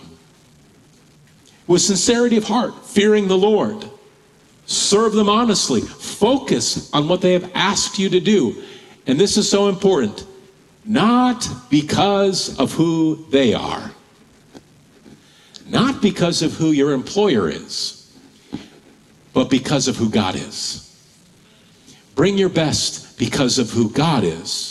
With 1.67 1.83
sincerity 1.83 2.37
of 2.37 2.45
heart, 2.45 2.87
fearing 2.87 3.27
the 3.27 3.37
Lord. 3.37 3.91
Serve 4.67 5.13
them 5.15 5.29
honestly. 5.29 5.81
Focus 5.81 6.93
on 6.95 7.09
what 7.09 7.21
they 7.21 7.33
have 7.33 7.51
asked 7.55 7.99
you 7.99 8.09
to 8.11 8.21
do. 8.21 8.63
And 9.07 9.19
this 9.19 9.37
is 9.37 9.51
so 9.51 9.69
important 9.69 10.25
not 10.85 11.49
because 11.71 12.59
of 12.59 12.73
who 12.73 13.27
they 13.31 13.55
are 13.55 13.91
not 15.75 16.01
because 16.01 16.41
of 16.41 16.55
who 16.55 16.71
your 16.71 16.93
employer 16.93 17.49
is, 17.49 18.17
but 19.33 19.51
because 19.51 19.89
of 19.89 19.97
who 19.97 20.09
God 20.09 20.37
is. 20.37 20.81
Bring 22.15 22.39
your 22.39 22.49
best 22.49 23.19
because 23.19 23.59
of 23.59 23.71
who 23.71 23.91
God 23.91 24.23
is. 24.23 24.71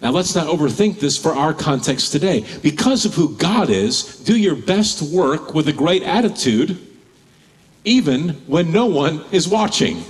Now, 0.00 0.10
let's 0.12 0.34
not 0.34 0.46
overthink 0.46 0.98
this 0.98 1.18
for 1.18 1.34
our 1.34 1.52
context 1.52 2.10
today. 2.10 2.46
Because 2.62 3.04
of 3.04 3.14
who 3.14 3.36
God 3.36 3.68
is, 3.68 4.20
do 4.20 4.38
your 4.38 4.56
best 4.56 5.02
work 5.02 5.54
with 5.54 5.68
a 5.68 5.72
great 5.74 6.02
attitude, 6.02 6.78
even 7.84 8.30
when 8.46 8.72
no 8.72 8.86
one 8.86 9.24
is 9.30 9.46
watching. 9.46 10.02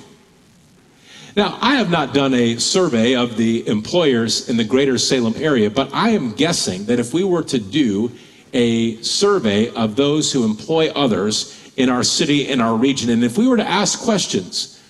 Now, 1.35 1.59
I 1.61 1.75
have 1.75 1.91
not 1.91 2.15
done 2.15 2.35
a 2.35 2.57
survey 2.59 3.17
of 3.17 3.37
the 3.37 3.67
employers 3.67 4.49
in 4.49 4.57
the 4.57 4.65
greater 4.65 4.97
Salem 4.97 5.35
area, 5.39 5.71
but 5.71 5.93
I 5.93 6.11
am 6.11 6.35
guessing 6.35 6.85
that 6.85 7.01
if 7.01 7.13
we 7.13 7.25
were 7.25 7.43
to 7.45 7.59
do 7.59 8.13
a 8.53 9.01
survey 9.03 9.71
of 9.75 9.97
those 9.97 10.33
who 10.33 10.45
employ 10.45 10.91
others 10.91 11.73
in 11.77 11.89
our 11.89 12.03
city, 12.03 12.49
in 12.49 12.61
our 12.61 12.77
region. 12.77 13.11
And 13.11 13.23
if 13.23 13.39
we 13.39 13.47
were 13.49 13.57
to 13.57 13.67
ask 13.67 14.01
questions, 14.01 14.83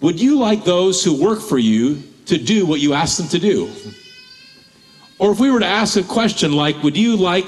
would 0.00 0.20
you 0.20 0.38
like 0.38 0.64
those 0.64 1.02
who 1.02 1.22
work 1.22 1.40
for 1.40 1.58
you 1.58 2.02
to 2.26 2.36
do 2.36 2.66
what 2.66 2.80
you 2.80 2.92
ask 2.92 3.16
them 3.16 3.28
to 3.28 3.38
do? 3.38 3.70
Or 5.18 5.32
if 5.32 5.40
we 5.40 5.50
were 5.50 5.60
to 5.60 5.66
ask 5.66 5.96
a 5.96 6.02
question 6.02 6.52
like, 6.52 6.82
would 6.82 6.96
you 6.96 7.16
like 7.16 7.46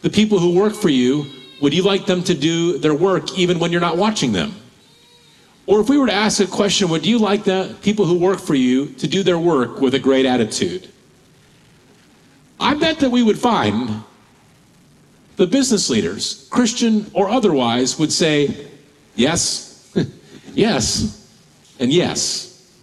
the 0.00 0.10
people 0.10 0.38
who 0.38 0.54
work 0.54 0.74
for 0.74 0.88
you, 0.88 1.26
would 1.60 1.74
you 1.74 1.82
like 1.82 2.06
them 2.06 2.22
to 2.24 2.34
do 2.34 2.78
their 2.78 2.94
work 2.94 3.36
even 3.38 3.58
when 3.58 3.72
you're 3.72 3.80
not 3.80 3.98
watching 3.98 4.32
them? 4.32 4.54
Or 5.66 5.80
if 5.80 5.88
we 5.88 5.98
were 5.98 6.06
to 6.06 6.12
ask 6.12 6.40
a 6.40 6.46
question, 6.46 6.88
would 6.88 7.04
you 7.04 7.18
like 7.18 7.44
the 7.44 7.76
people 7.82 8.04
who 8.04 8.18
work 8.18 8.40
for 8.40 8.54
you 8.54 8.86
to 8.94 9.06
do 9.06 9.22
their 9.22 9.38
work 9.38 9.80
with 9.80 9.94
a 9.94 9.98
great 9.98 10.26
attitude? 10.26 10.88
I 12.58 12.74
bet 12.74 12.98
that 13.00 13.10
we 13.10 13.22
would 13.22 13.38
find 13.38 14.02
the 15.40 15.46
business 15.46 15.88
leaders, 15.88 16.46
Christian 16.50 17.10
or 17.14 17.30
otherwise, 17.30 17.98
would 17.98 18.12
say, 18.12 18.68
yes, 19.14 19.90
yes, 20.52 21.34
and 21.78 21.90
yes. 21.90 22.78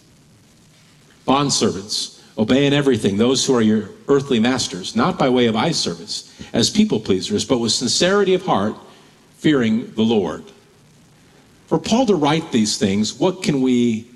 Bond 1.25 1.53
servants, 1.53 2.23
obey 2.35 2.65
in 2.65 2.73
everything 2.73 3.15
those 3.15 3.45
who 3.45 3.53
are 3.53 3.61
your 3.61 3.91
earthly 4.07 4.39
masters, 4.39 4.95
not 4.95 5.19
by 5.19 5.29
way 5.29 5.45
of 5.45 5.55
eye 5.55 5.69
service, 5.69 6.33
as 6.51 6.71
people 6.71 6.99
pleasers, 6.99 7.45
but 7.45 7.59
with 7.59 7.73
sincerity 7.73 8.33
of 8.33 8.43
heart, 8.43 8.75
fearing 9.35 9.91
the 9.91 10.01
Lord. 10.01 10.43
For 11.67 11.77
Paul 11.77 12.07
to 12.07 12.15
write 12.15 12.51
these 12.51 12.79
things, 12.79 13.13
what 13.13 13.43
can 13.43 13.61
we 13.61 14.07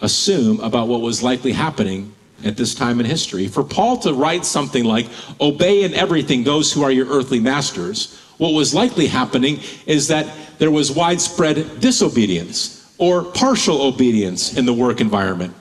assume 0.00 0.60
about 0.60 0.86
what 0.86 1.00
was 1.00 1.24
likely 1.24 1.50
happening 1.50 2.13
at 2.42 2.56
this 2.56 2.74
time 2.74 3.00
in 3.00 3.06
history. 3.06 3.46
For 3.48 3.62
Paul 3.62 3.98
to 3.98 4.12
write 4.12 4.44
something 4.44 4.84
like, 4.84 5.06
Obey 5.40 5.84
in 5.84 5.94
everything 5.94 6.42
those 6.42 6.72
who 6.72 6.82
are 6.82 6.90
your 6.90 7.06
earthly 7.06 7.40
masters, 7.40 8.20
what 8.38 8.50
was 8.50 8.74
likely 8.74 9.06
happening 9.06 9.60
is 9.86 10.08
that 10.08 10.26
there 10.58 10.70
was 10.70 10.90
widespread 10.90 11.80
disobedience 11.80 12.94
or 12.98 13.24
partial 13.24 13.82
obedience 13.82 14.56
in 14.56 14.66
the 14.66 14.72
work 14.72 15.00
environment. 15.00 15.54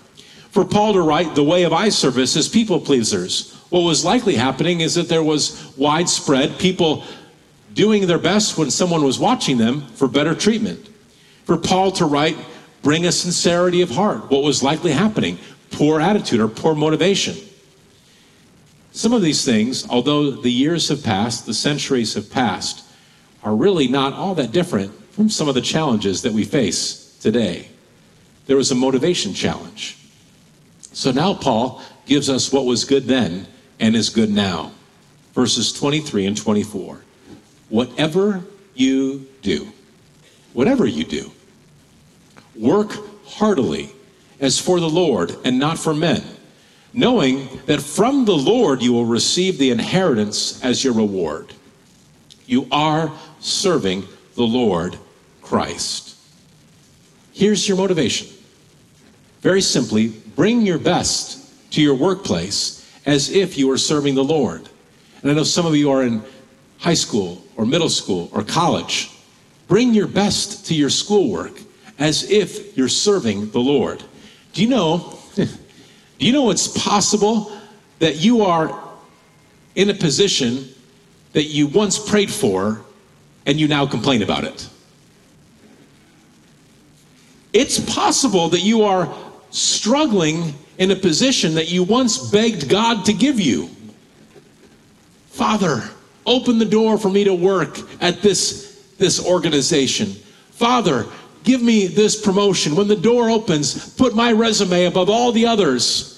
For 0.49 0.65
Paul 0.65 0.93
to 0.93 1.01
write 1.01 1.35
the 1.35 1.43
way 1.43 1.63
of 1.63 1.73
eye 1.73 1.89
service 1.89 2.35
is 2.35 2.47
people 2.47 2.79
pleasers, 2.79 3.53
what 3.69 3.81
was 3.81 4.05
likely 4.05 4.35
happening 4.35 4.81
is 4.81 4.93
that 4.93 5.09
there 5.09 5.23
was 5.23 5.75
widespread 5.77 6.59
people 6.59 7.03
doing 7.73 8.05
their 8.05 8.19
best 8.19 8.55
when 8.55 8.69
someone 8.69 9.03
was 9.03 9.17
watching 9.17 9.57
them 9.57 9.81
for 9.95 10.07
better 10.07 10.35
treatment. 10.35 10.89
For 11.45 11.57
Paul 11.57 11.91
to 11.93 12.05
write, 12.05 12.37
bring 12.83 13.07
a 13.07 13.11
sincerity 13.11 13.81
of 13.81 13.89
heart, 13.89 14.29
what 14.29 14.43
was 14.43 14.61
likely 14.61 14.91
happening? 14.91 15.39
Poor 15.73 15.99
attitude 15.99 16.39
or 16.39 16.47
poor 16.47 16.75
motivation. 16.75 17.35
Some 18.91 19.11
of 19.11 19.21
these 19.21 19.43
things, 19.43 19.87
although 19.89 20.31
the 20.31 20.51
years 20.51 20.87
have 20.89 21.03
passed, 21.03 21.45
the 21.45 21.53
centuries 21.53 22.13
have 22.13 22.29
passed, 22.29 22.85
are 23.43 23.55
really 23.55 23.87
not 23.87 24.13
all 24.13 24.35
that 24.35 24.51
different 24.51 24.93
from 25.11 25.29
some 25.29 25.49
of 25.49 25.55
the 25.55 25.61
challenges 25.61 26.21
that 26.21 26.31
we 26.31 26.43
face 26.43 27.17
today. 27.19 27.67
There 28.45 28.55
was 28.55 28.71
a 28.71 28.75
motivation 28.75 29.33
challenge. 29.33 29.97
So 30.93 31.11
now 31.11 31.33
Paul 31.33 31.81
gives 32.05 32.29
us 32.29 32.51
what 32.51 32.65
was 32.65 32.85
good 32.85 33.05
then 33.05 33.47
and 33.79 33.95
is 33.95 34.09
good 34.09 34.29
now. 34.29 34.71
Verses 35.33 35.73
23 35.73 36.27
and 36.27 36.37
24. 36.37 37.01
Whatever 37.69 38.43
you 38.75 39.27
do, 39.41 39.71
whatever 40.53 40.85
you 40.85 41.03
do, 41.03 41.31
work 42.55 42.91
heartily 43.25 43.91
as 44.39 44.59
for 44.59 44.79
the 44.79 44.89
Lord 44.89 45.35
and 45.43 45.59
not 45.59 45.77
for 45.77 45.93
men, 45.93 46.23
knowing 46.93 47.47
that 47.65 47.81
from 47.81 48.25
the 48.25 48.35
Lord 48.35 48.81
you 48.81 48.93
will 48.93 49.05
receive 49.05 49.57
the 49.57 49.71
inheritance 49.71 50.63
as 50.63 50.83
your 50.83 50.93
reward. 50.93 51.53
You 52.45 52.67
are 52.71 53.11
serving 53.39 54.07
the 54.35 54.43
Lord 54.43 54.97
Christ. 55.41 56.15
Here's 57.31 57.67
your 57.67 57.77
motivation. 57.77 58.27
Very 59.41 59.61
simply, 59.61 60.09
bring 60.35 60.61
your 60.61 60.77
best 60.77 61.71
to 61.71 61.81
your 61.81 61.95
workplace 61.95 62.79
as 63.05 63.29
if 63.29 63.57
you 63.57 63.67
were 63.67 63.77
serving 63.77 64.15
the 64.15 64.23
Lord. 64.23 64.69
And 65.21 65.31
I 65.31 65.33
know 65.33 65.43
some 65.43 65.65
of 65.65 65.75
you 65.75 65.91
are 65.91 66.03
in 66.03 66.23
high 66.77 66.93
school 66.93 67.43
or 67.55 67.65
middle 67.65 67.89
school 67.89 68.29
or 68.31 68.43
college. 68.43 69.09
Bring 69.67 69.93
your 69.93 70.07
best 70.07 70.65
to 70.67 70.75
your 70.75 70.89
schoolwork 70.89 71.59
as 71.99 72.29
if 72.29 72.77
you're 72.77 72.89
serving 72.89 73.51
the 73.51 73.59
Lord. 73.59 74.03
Do 74.53 74.61
you 74.61 74.69
know? 74.69 75.19
do 75.35 75.47
you 76.19 76.31
know 76.31 76.49
it's 76.51 76.67
possible 76.67 77.51
that 77.99 78.17
you 78.17 78.43
are 78.43 78.79
in 79.75 79.89
a 79.89 79.93
position 79.93 80.69
that 81.33 81.45
you 81.45 81.67
once 81.67 81.97
prayed 81.97 82.31
for 82.31 82.81
and 83.45 83.59
you 83.59 83.67
now 83.67 83.85
complain 83.85 84.21
about 84.21 84.43
it? 84.43 84.69
It's 87.51 87.79
possible 87.79 88.49
that 88.49 88.61
you 88.61 88.83
are 88.83 89.13
struggling 89.51 90.55
in 90.79 90.91
a 90.91 90.95
position 90.95 91.55
that 91.55 91.71
you 91.71 91.83
once 91.83 92.17
begged 92.31 92.67
God 92.67 93.05
to 93.05 93.13
give 93.13 93.39
you. 93.39 93.69
Father, 95.27 95.83
open 96.25 96.57
the 96.57 96.65
door 96.65 96.97
for 96.97 97.09
me 97.09 97.23
to 97.23 97.33
work 97.33 97.79
at 98.01 98.21
this, 98.21 98.93
this 98.97 99.23
organization. 99.23 100.11
Father, 100.51 101.05
give 101.43 101.61
me 101.61 101.87
this 101.87 102.19
promotion. 102.19 102.75
When 102.75 102.87
the 102.87 102.95
door 102.95 103.29
opens, 103.29 103.93
put 103.95 104.15
my 104.15 104.31
resume 104.31 104.85
above 104.85 105.09
all 105.09 105.31
the 105.31 105.45
others. 105.45 106.09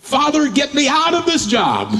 Father, 0.00 0.48
get 0.48 0.74
me 0.74 0.88
out 0.88 1.14
of 1.14 1.26
this 1.26 1.46
job. 1.46 1.94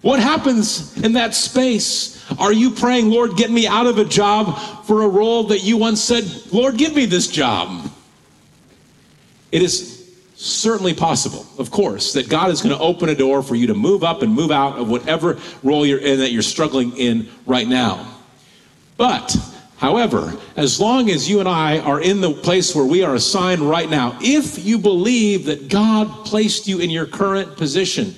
What 0.00 0.18
happens 0.18 1.00
in 1.02 1.12
that 1.12 1.32
space? 1.32 2.28
Are 2.38 2.52
you 2.52 2.72
praying, 2.72 3.10
Lord, 3.10 3.36
get 3.36 3.50
me 3.52 3.68
out 3.68 3.86
of 3.86 3.98
a 3.98 4.04
job 4.04 4.84
for 4.84 5.02
a 5.02 5.08
role 5.08 5.44
that 5.44 5.62
you 5.62 5.76
once 5.76 6.02
said, 6.02 6.24
Lord, 6.52 6.76
give 6.76 6.94
me 6.94 7.06
this 7.06 7.28
job? 7.28 7.88
It 9.52 9.62
is 9.62 10.12
certainly 10.34 10.92
possible, 10.92 11.46
of 11.56 11.70
course, 11.70 12.14
that 12.14 12.28
God 12.28 12.50
is 12.50 12.62
going 12.62 12.74
to 12.74 12.82
open 12.82 13.10
a 13.10 13.14
door 13.14 13.44
for 13.44 13.54
you 13.54 13.68
to 13.68 13.74
move 13.74 14.02
up 14.02 14.22
and 14.22 14.34
move 14.34 14.50
out 14.50 14.76
of 14.76 14.90
whatever 14.90 15.38
role 15.62 15.86
you're 15.86 16.00
in 16.00 16.18
that 16.18 16.32
you're 16.32 16.42
struggling 16.42 16.96
in 16.96 17.28
right 17.46 17.68
now. 17.68 18.11
But, 18.96 19.36
however, 19.78 20.36
as 20.56 20.80
long 20.80 21.10
as 21.10 21.28
you 21.28 21.40
and 21.40 21.48
I 21.48 21.78
are 21.78 22.00
in 22.00 22.20
the 22.20 22.32
place 22.32 22.74
where 22.74 22.84
we 22.84 23.02
are 23.02 23.14
assigned 23.14 23.62
right 23.62 23.88
now, 23.88 24.18
if 24.20 24.64
you 24.64 24.78
believe 24.78 25.46
that 25.46 25.68
God 25.68 26.24
placed 26.24 26.68
you 26.68 26.78
in 26.78 26.90
your 26.90 27.06
current 27.06 27.56
position, 27.56 28.14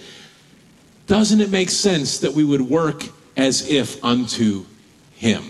doesn't 1.07 1.40
it 1.40 1.50
make 1.50 1.71
sense 1.71 2.19
that 2.19 2.33
we 2.33 2.45
would 2.45 2.62
work 2.62 3.04
as 3.37 3.69
if 3.69 4.02
unto 4.04 4.64
Him? 5.14 5.45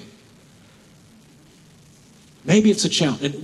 Maybe 2.44 2.70
it's 2.70 2.84
a 2.84 2.88
challenge. 2.88 3.36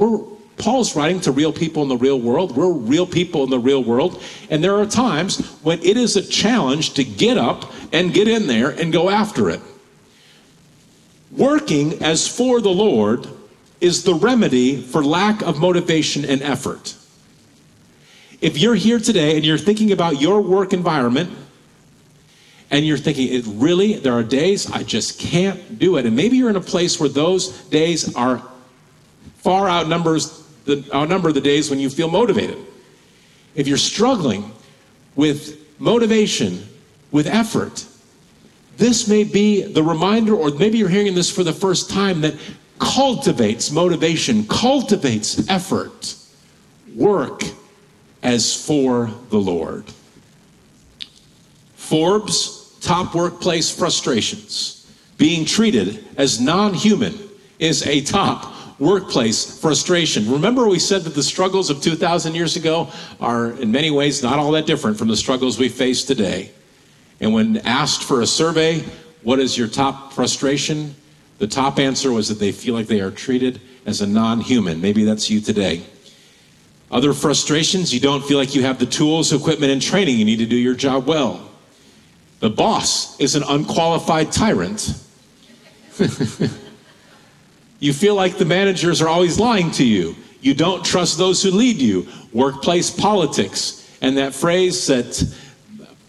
Paul's 0.59 0.95
writing 0.95 1.21
to 1.23 1.33
real 1.33 1.53
people 1.53 1.83
in 1.83 1.89
the 1.89 1.97
real 1.97 2.21
world. 2.21 2.55
We're 2.55 2.71
real 2.71 3.07
people 3.07 3.45
in 3.45 3.51
the 3.51 3.59
real 3.59 3.83
world. 3.83 4.23
And 4.51 4.63
there 4.63 4.77
are 4.77 4.85
times 4.85 5.39
when 5.63 5.79
it 5.81 5.97
is 5.97 6.17
a 6.17 6.23
challenge 6.23 6.95
to 6.95 7.05
get 7.05 7.39
up 7.39 7.73
and 7.93 8.13
get 8.13 8.29
in 8.29 8.47
there 8.47 8.69
and 8.69 8.93
go 8.93 9.09
after 9.09 9.49
it. 9.49 9.61
Working 11.31 12.03
as 12.03 12.27
for 12.27 12.61
the 12.61 12.71
Lord 12.71 13.29
is 13.81 14.03
the 14.05 14.15
remedy 14.15 14.83
for 14.83 15.05
lack 15.05 15.43
of 15.43 15.59
motivation 15.59 16.25
and 16.25 16.43
effort. 16.43 16.97
If 18.41 18.59
you're 18.59 18.75
here 18.75 18.99
today 18.99 19.37
and 19.37 19.45
you're 19.45 19.59
thinking 19.59 19.93
about 19.93 20.21
your 20.21 20.41
work 20.41 20.73
environment, 20.73 21.31
and 22.71 22.87
you're 22.87 22.99
thinking, 22.99 23.33
it 23.33 23.45
really, 23.47 23.95
there 23.95 24.13
are 24.13 24.23
days 24.23 24.71
I 24.71 24.85
just 24.85 25.19
can't 25.19 25.79
do 25.79 25.97
it. 25.97 26.07
And 26.07 26.15
maybe 26.15 26.37
you're 26.37 26.51
in 26.51 26.57
a 26.57 26.61
place 26.61 27.01
where 27.01 27.09
those 27.09 27.49
days 27.65 28.15
are 28.15 28.43
far 29.39 29.69
outnumbers 29.69 30.41
the, 30.67 30.89
outnumber 30.95 31.33
the 31.33 31.41
days 31.41 31.69
when 31.69 31.81
you 31.81 31.91
feel 31.91 32.09
motivated. 32.09 32.59
If 33.55 33.67
you're 33.67 33.77
struggling 33.77 34.53
with 35.17 35.59
motivation, 35.81 36.69
with 37.11 37.27
effort, 37.27 37.85
this 38.81 39.07
may 39.07 39.25
be 39.25 39.63
the 39.63 39.83
reminder, 39.83 40.35
or 40.35 40.51
maybe 40.53 40.79
you're 40.79 40.89
hearing 40.89 41.15
this 41.15 41.31
for 41.31 41.45
the 41.45 41.53
first 41.53 41.91
time, 41.91 42.23
that 42.23 42.35
cultivates 42.79 43.71
motivation, 43.71 44.47
cultivates 44.49 45.47
effort. 45.51 46.17
Work 46.97 47.43
as 48.23 48.67
for 48.67 49.11
the 49.29 49.39
Lord. 49.39 49.85
Forbes 51.75 52.79
top 52.81 53.15
workplace 53.15 53.71
frustrations. 53.71 54.91
Being 55.19 55.45
treated 55.45 56.03
as 56.17 56.41
non 56.41 56.73
human 56.73 57.19
is 57.59 57.87
a 57.87 58.01
top 58.01 58.81
workplace 58.81 59.61
frustration. 59.61 60.33
Remember, 60.33 60.67
we 60.67 60.79
said 60.79 61.03
that 61.03 61.15
the 61.15 61.23
struggles 61.23 61.69
of 61.69 61.83
2,000 61.83 62.35
years 62.35 62.57
ago 62.57 62.89
are 63.21 63.51
in 63.61 63.71
many 63.71 63.91
ways 63.91 64.23
not 64.23 64.39
all 64.39 64.53
that 64.53 64.65
different 64.65 64.97
from 64.97 65.09
the 65.09 65.17
struggles 65.17 65.59
we 65.59 65.69
face 65.69 66.03
today. 66.03 66.51
And 67.21 67.33
when 67.33 67.59
asked 67.59 68.03
for 68.05 68.23
a 68.23 68.27
survey, 68.27 68.81
what 69.23 69.39
is 69.39 69.57
your 69.57 69.69
top 69.69 70.13
frustration? 70.13 70.95
The 71.39 71.47
top 71.47 71.79
answer 71.79 72.13
was 72.13 72.29
that 72.29 72.39
they 72.39 72.53
feel 72.53 72.75
like 72.75 72.87
they 72.87 73.01
are 73.01 73.11
treated 73.11 73.61
as 73.87 74.01
a 74.01 74.07
non 74.07 74.41
human. 74.41 74.81
Maybe 74.81 75.05
that's 75.05 75.31
you 75.31 75.41
today. 75.41 75.83
Other 76.91 77.13
frustrations, 77.13 77.95
you 77.95 78.01
don't 78.01 78.25
feel 78.25 78.39
like 78.39 78.55
you 78.55 78.63
have 78.63 78.79
the 78.79 78.87
tools, 78.87 79.33
equipment, 79.33 79.71
and 79.73 79.81
training 79.81 80.19
you 80.19 80.25
need 80.25 80.39
to 80.39 80.47
do 80.47 80.57
your 80.57 80.75
job 80.75 81.07
well. 81.07 81.49
The 82.41 82.51
boss 82.51 83.19
is 83.21 83.37
an 83.37 83.45
unqualified 83.45 84.33
tyrant. 84.33 84.95
You 87.81 87.95
feel 87.95 88.15
like 88.15 88.37
the 88.37 88.45
managers 88.45 89.01
are 89.01 89.09
always 89.09 89.41
lying 89.41 89.71
to 89.73 89.85
you. 89.85 90.15
You 90.43 90.55
don't 90.55 90.85
trust 90.85 91.17
those 91.17 91.43
who 91.43 91.51
lead 91.51 91.79
you. 91.79 92.07
Workplace 92.33 92.91
politics. 92.91 93.89
And 94.03 94.17
that 94.19 94.35
phrase 94.35 94.87
that 94.87 95.35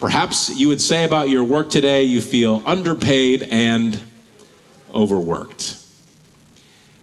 perhaps 0.01 0.49
you 0.49 0.67
would 0.67 0.81
say 0.81 1.05
about 1.05 1.29
your 1.29 1.45
work 1.45 1.69
today 1.69 2.03
you 2.03 2.19
feel 2.19 2.61
underpaid 2.65 3.43
and 3.43 4.01
overworked. 4.93 5.77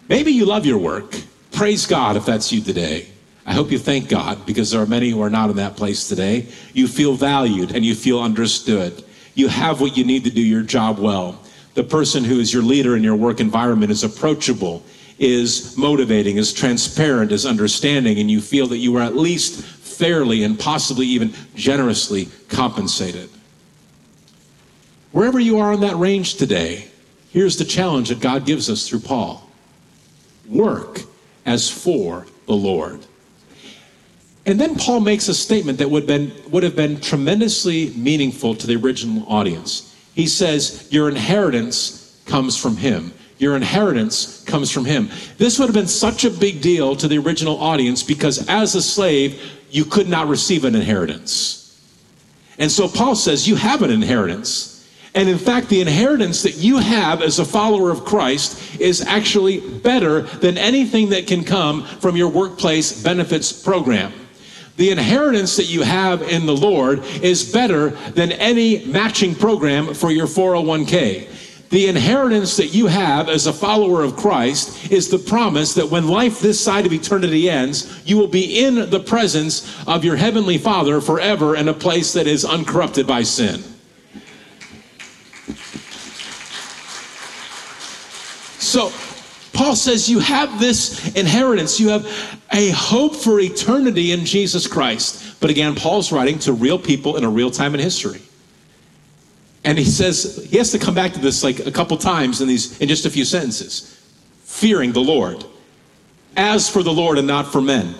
Maybe 0.09 0.33
you 0.33 0.45
love 0.45 0.67
your 0.67 0.79
work. 0.79 1.17
Praise 1.53 1.87
God 1.87 2.17
if 2.17 2.27
that's 2.27 2.53
you 2.53 2.61
today. 2.61 3.09
I 3.47 3.55
hope 3.55 3.71
you 3.71 3.79
thank 3.79 4.11
God 4.11 4.45
because 4.45 4.71
there 4.71 4.83
are 4.83 4.87
many 4.87 5.09
who 5.09 5.23
are 5.23 5.31
not 5.31 5.49
in 5.49 5.57
that 5.57 5.77
place 5.77 6.07
today. 6.07 6.47
You 6.75 6.87
feel 6.87 7.15
valued 7.15 7.75
and 7.75 7.87
you 7.87 7.95
feel 7.95 8.21
understood. 8.21 9.03
You 9.35 9.49
have 9.49 9.81
what 9.81 9.97
you 9.97 10.05
need 10.05 10.25
to 10.25 10.31
do 10.31 10.43
your 10.43 10.63
job 10.63 10.99
well 10.99 11.41
the 11.79 11.85
person 11.85 12.25
who 12.25 12.41
is 12.41 12.53
your 12.53 12.65
leader 12.65 12.97
in 12.97 13.05
your 13.05 13.15
work 13.15 13.39
environment 13.39 13.93
is 13.93 14.03
approachable, 14.03 14.83
is 15.21 15.77
motivating, 15.77 16.37
is 16.37 16.53
transparent, 16.53 17.31
is 17.31 17.47
understanding, 17.47 18.19
and 18.19 18.29
you 18.29 18.41
feel 18.41 18.67
that 18.67 18.79
you 18.79 18.97
are 18.97 19.01
at 19.01 19.15
least 19.15 19.78
fairly 19.99 20.45
and 20.45 20.59
possibly 20.59 21.07
even 21.07 21.35
generously 21.55 22.29
compensated. 22.49 23.29
Wherever 25.13 25.41
you 25.41 25.59
are 25.59 25.73
in 25.73 25.81
that 25.81 25.97
range 25.97 26.37
today, 26.37 26.89
here's 27.31 27.59
the 27.59 27.65
challenge 27.65 28.09
that 28.11 28.21
God 28.21 28.47
gives 28.47 28.71
us 28.71 28.89
through 28.89 29.01
Paul 29.01 29.45
work 30.49 31.03
as 31.45 31.69
for 31.69 32.27
the 32.47 32.55
Lord. 32.55 33.05
And 34.47 34.59
then 34.59 34.77
Paul 34.77 35.01
makes 35.01 35.29
a 35.29 35.35
statement 35.35 35.79
that 35.79 35.91
would, 35.91 36.07
been, 36.07 36.33
would 36.51 36.63
have 36.63 36.75
been 36.75 37.01
tremendously 37.01 37.91
meaningful 37.91 38.55
to 38.55 38.67
the 38.67 38.77
original 38.77 39.31
audience. 39.31 39.95
He 40.15 40.27
says, 40.27 40.89
Your 40.91 41.11
inheritance 41.11 42.23
comes 42.25 42.57
from 42.57 42.77
him. 42.77 43.13
Your 43.39 43.57
inheritance 43.57 44.43
comes 44.45 44.71
from 44.71 44.85
him. 44.85 45.11
This 45.37 45.59
would 45.59 45.67
have 45.67 45.75
been 45.75 45.87
such 45.87 46.25
a 46.25 46.31
big 46.31 46.61
deal 46.61 46.97
to 46.97 47.07
the 47.07 47.19
original 47.19 47.59
audience 47.59 48.03
because 48.03 48.49
as 48.49 48.75
a 48.75 48.83
slave, 48.83 49.58
you 49.71 49.85
could 49.85 50.09
not 50.09 50.29
receive 50.29 50.65
an 50.65 50.75
inheritance. 50.75 51.59
And 52.59 52.71
so 52.71 52.89
Paul 52.89 53.15
says, 53.15 53.49
You 53.49 53.57
have 53.57 53.83
an 53.83 53.91
inheritance. 53.91 54.75
And 55.15 55.29
in 55.29 55.39
fact, 55.39 55.69
the 55.69 55.81
inheritance 55.81 56.43
that 56.43 56.57
you 56.57 56.79
have 56.79 57.23
as 57.23 57.39
a 57.39 57.45
follower 57.45 57.91
of 57.91 58.05
Christ 58.05 58.79
is 58.81 59.01
actually 59.01 59.61
better 59.61 60.23
than 60.23 60.59
anything 60.59 61.09
that 61.11 61.27
can 61.27 61.45
come 61.45 61.85
from 61.85 62.17
your 62.17 62.29
workplace 62.29 63.03
benefits 63.03 63.51
program. 63.53 64.13
The 64.77 64.91
inheritance 64.91 65.57
that 65.57 65.65
you 65.65 65.83
have 65.83 66.23
in 66.23 66.47
the 66.47 66.55
Lord 66.55 67.03
is 67.21 67.51
better 67.51 67.91
than 68.11 68.31
any 68.33 68.85
matching 68.85 69.35
program 69.35 69.93
for 69.93 70.13
your 70.13 70.27
401k. 70.29 71.27
The 71.71 71.87
inheritance 71.87 72.57
that 72.57 72.73
you 72.73 72.87
have 72.87 73.29
as 73.29 73.47
a 73.47 73.53
follower 73.53 74.03
of 74.03 74.17
Christ 74.17 74.91
is 74.91 75.11
the 75.11 75.19
promise 75.19 75.75
that 75.75 75.91
when 75.91 76.09
life 76.09 76.41
this 76.41 76.59
side 76.59 76.87
of 76.87 76.93
eternity 76.95 77.51
ends, 77.51 78.03
you 78.07 78.17
will 78.17 78.29
be 78.29 78.65
in 78.65 78.89
the 78.89 79.01
presence 79.01 79.87
of 79.87 80.03
your 80.03 80.17
heavenly 80.17 80.57
Father 80.57 81.01
forever 81.03 81.57
in 81.57 81.69
a 81.69 81.75
place 81.75 82.15
that 82.15 82.27
is 82.27 82.45
uncorrupted 82.45 83.07
by 83.07 83.23
sin. 83.23 83.63
So, 88.61 88.91
Paul 89.53 89.77
says 89.77 90.09
you 90.09 90.21
have 90.21 90.61
this 90.61 91.15
inheritance. 91.17 91.81
You 91.81 91.89
have 91.89 92.07
a 92.53 92.71
hope 92.71 93.15
for 93.15 93.41
eternity 93.41 94.13
in 94.13 94.25
Jesus 94.25 94.67
Christ. 94.67 95.41
But 95.41 95.51
again, 95.51 95.75
Paul's 95.75 96.13
writing 96.13 96.39
to 96.41 96.53
real 96.53 96.79
people 96.79 97.17
in 97.17 97.25
a 97.25 97.31
real 97.31 97.51
time 97.51 97.75
in 97.75 97.81
history. 97.81 98.23
And 99.69 99.77
he 99.77 99.85
says 99.85 100.49
he 100.51 100.57
has 100.57 100.71
to 100.71 100.79
come 100.79 100.95
back 100.95 101.13
to 101.13 101.19
this 101.19 101.45
like 101.45 101.59
a 101.67 101.71
couple 101.71 101.99
times 101.99 102.41
in 102.41 102.49
these 102.49 102.81
in 102.81 102.89
just 102.89 103.05
a 103.05 103.11
few 103.11 103.27
sentences. 103.27 104.01
Fearing 104.45 104.93
the 104.93 105.03
Lord. 105.03 105.45
As 106.39 106.71
for 106.71 106.83
the 106.83 106.91
Lord 106.91 107.19
and 107.19 107.27
not 107.27 107.53
for 107.53 107.61
men. 107.61 107.95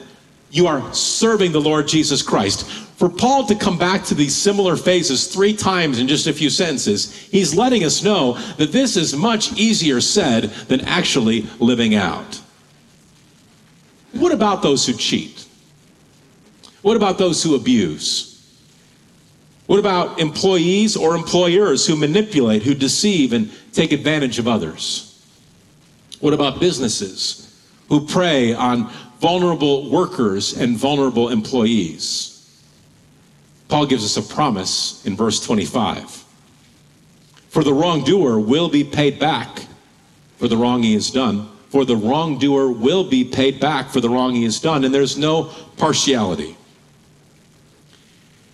You 0.51 0.67
are 0.67 0.95
serving 0.95 1.53
the 1.53 1.61
Lord 1.61 1.87
Jesus 1.87 2.23
Christ. 2.23 2.67
For 2.67 3.11
Paul 3.11 3.45
to 3.49 3.55
come 3.55 3.77
back 3.77 4.03
to 4.05 4.15
these 4.15 4.35
similar 4.35 4.77
phases 4.77 5.27
three 5.27 5.53
times 5.53 5.99
in 5.99 6.09
just 6.09 6.27
a 6.27 6.33
few 6.33 6.49
sentences, 6.49 7.15
he's 7.15 7.55
letting 7.55 7.85
us 7.85 8.03
know 8.03 8.39
that 8.57 8.73
this 8.73 8.97
is 8.97 9.15
much 9.15 9.53
easier 9.53 10.01
said 10.01 10.45
than 10.69 10.81
actually 10.87 11.43
living 11.59 11.95
out. 11.95 12.41
What 14.13 14.33
about 14.33 14.63
those 14.63 14.87
who 14.87 14.95
cheat? 14.95 15.45
What 16.81 16.97
about 16.97 17.19
those 17.19 17.43
who 17.43 17.55
abuse? 17.55 18.38
What 19.69 19.79
about 19.79 20.19
employees 20.19 20.97
or 20.97 21.15
employers 21.15 21.87
who 21.87 21.95
manipulate, 21.95 22.63
who 22.63 22.75
deceive, 22.75 23.35
and 23.35 23.53
take 23.75 23.93
advantage 23.93 24.39
of 24.39 24.49
others? 24.49 25.23
What 26.21 26.33
about 26.33 26.59
businesses 26.59 27.55
who 27.91 28.07
prey 28.07 28.55
on 28.55 28.91
vulnerable 29.21 29.91
workers 29.91 30.57
and 30.57 30.75
vulnerable 30.75 31.29
employees? 31.29 32.65
Paul 33.69 33.85
gives 33.85 34.07
us 34.07 34.17
a 34.17 34.35
promise 34.35 35.05
in 35.05 35.15
verse 35.15 35.39
25. 35.45 36.25
For 37.51 37.63
the 37.63 37.75
wrongdoer 37.75 38.39
will 38.39 38.71
be 38.71 38.85
paid 38.85 39.19
back 39.19 39.67
for 40.39 40.49
the 40.49 40.57
wrong 40.57 40.83
he 40.83 40.95
has 40.95 41.11
done. 41.11 41.47
For 41.69 41.85
the 41.85 41.95
wrongdoer 41.95 42.71
will 42.71 43.05
be 43.05 43.23
paid 43.23 43.61
back 43.61 43.91
for 43.91 44.01
the 44.01 44.09
wrong 44.09 44.35
he 44.35 44.45
has 44.45 44.61
done, 44.61 44.85
and 44.85 44.95
there's 44.95 45.19
no 45.19 45.53
partiality. 45.77 46.57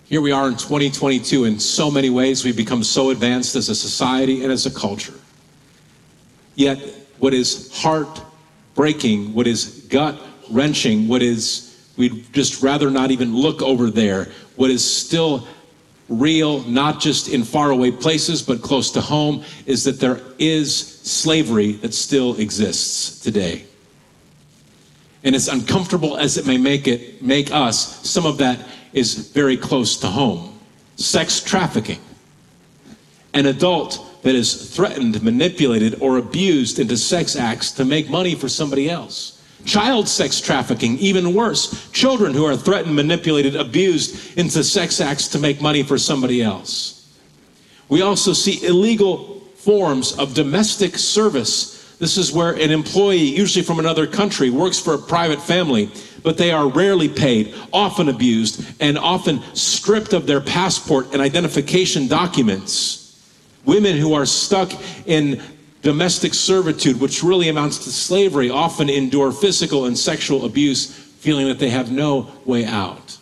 Here 0.05 0.21
we 0.21 0.31
are 0.31 0.47
in 0.47 0.53
2022. 0.53 1.45
In 1.45 1.59
so 1.59 1.89
many 1.89 2.09
ways, 2.09 2.45
we've 2.45 2.55
become 2.55 2.83
so 2.83 3.09
advanced 3.09 3.55
as 3.55 3.69
a 3.69 3.75
society 3.75 4.43
and 4.43 4.51
as 4.51 4.65
a 4.65 4.71
culture. 4.71 5.13
Yet, 6.55 6.79
what 7.19 7.33
is 7.33 7.75
heart 7.75 8.21
breaking, 8.75 9.33
what 9.33 9.47
is 9.47 9.87
gut 9.89 10.19
wrenching, 10.49 11.07
what 11.07 11.21
is 11.21 11.65
We'd 11.97 12.33
just 12.33 12.61
rather 12.61 12.91
not 12.91 13.11
even 13.11 13.35
look 13.35 13.61
over 13.61 13.89
there. 13.89 14.27
What 14.55 14.69
is 14.69 14.83
still 14.83 15.47
real, 16.09 16.61
not 16.63 16.99
just 16.99 17.29
in 17.29 17.43
faraway 17.43 17.91
places, 17.91 18.41
but 18.41 18.61
close 18.61 18.91
to 18.91 19.01
home, 19.01 19.43
is 19.65 19.83
that 19.85 19.99
there 19.99 20.19
is 20.37 20.75
slavery 20.75 21.73
that 21.73 21.93
still 21.93 22.35
exists 22.39 23.19
today. 23.21 23.65
And 25.23 25.35
as 25.35 25.47
uncomfortable 25.47 26.17
as 26.17 26.37
it 26.37 26.45
may 26.45 26.57
make 26.57 26.87
it 26.87 27.21
make 27.23 27.51
us, 27.51 28.07
some 28.07 28.25
of 28.25 28.37
that 28.39 28.59
is 28.95 29.13
very 29.29 29.57
close 29.57 29.97
to 29.97 30.07
home. 30.07 30.57
Sex 30.95 31.41
trafficking. 31.41 31.99
An 33.33 33.45
adult 33.45 34.23
that 34.23 34.33
is 34.33 34.73
threatened, 34.75 35.21
manipulated, 35.21 36.01
or 36.01 36.17
abused 36.17 36.79
into 36.79 36.97
sex 36.97 37.35
acts 37.35 37.71
to 37.73 37.85
make 37.85 38.09
money 38.09 38.33
for 38.33 38.49
somebody 38.49 38.89
else. 38.89 39.43
Child 39.65 40.07
sex 40.07 40.39
trafficking, 40.39 40.97
even 40.99 41.33
worse. 41.33 41.91
Children 41.91 42.33
who 42.33 42.45
are 42.45 42.55
threatened, 42.55 42.95
manipulated, 42.95 43.55
abused 43.55 44.37
into 44.37 44.63
sex 44.63 45.01
acts 45.01 45.27
to 45.29 45.39
make 45.39 45.61
money 45.61 45.83
for 45.83 45.97
somebody 45.97 46.41
else. 46.41 47.13
We 47.89 48.01
also 48.01 48.33
see 48.33 48.65
illegal 48.65 49.41
forms 49.55 50.13
of 50.13 50.33
domestic 50.33 50.97
service. 50.97 51.95
This 51.99 52.17
is 52.17 52.31
where 52.31 52.53
an 52.53 52.71
employee, 52.71 53.17
usually 53.17 53.65
from 53.65 53.79
another 53.79 54.07
country, 54.07 54.49
works 54.49 54.79
for 54.79 54.93
a 54.93 54.99
private 54.99 55.41
family, 55.41 55.89
but 56.25 56.39
they 56.39 56.51
are 56.51 56.67
rarely 56.67 57.07
paid, 57.07 57.53
often 57.71 58.09
abused, 58.09 58.65
and 58.81 58.97
often 58.97 59.39
stripped 59.53 60.11
of 60.11 60.25
their 60.25 60.41
passport 60.41 61.13
and 61.13 61.21
identification 61.21 62.07
documents. 62.07 63.23
Women 63.63 63.95
who 63.95 64.15
are 64.15 64.25
stuck 64.25 64.71
in 65.05 65.39
domestic 65.83 66.33
servitude, 66.33 66.99
which 66.99 67.21
really 67.21 67.49
amounts 67.49 67.83
to 67.83 67.91
slavery, 67.91 68.49
often 68.49 68.89
endure 68.89 69.31
physical 69.31 69.85
and 69.85 69.95
sexual 69.95 70.45
abuse, 70.45 70.87
feeling 70.95 71.47
that 71.47 71.59
they 71.59 71.69
have 71.69 71.91
no 71.91 72.31
way 72.43 72.65
out. 72.65 73.19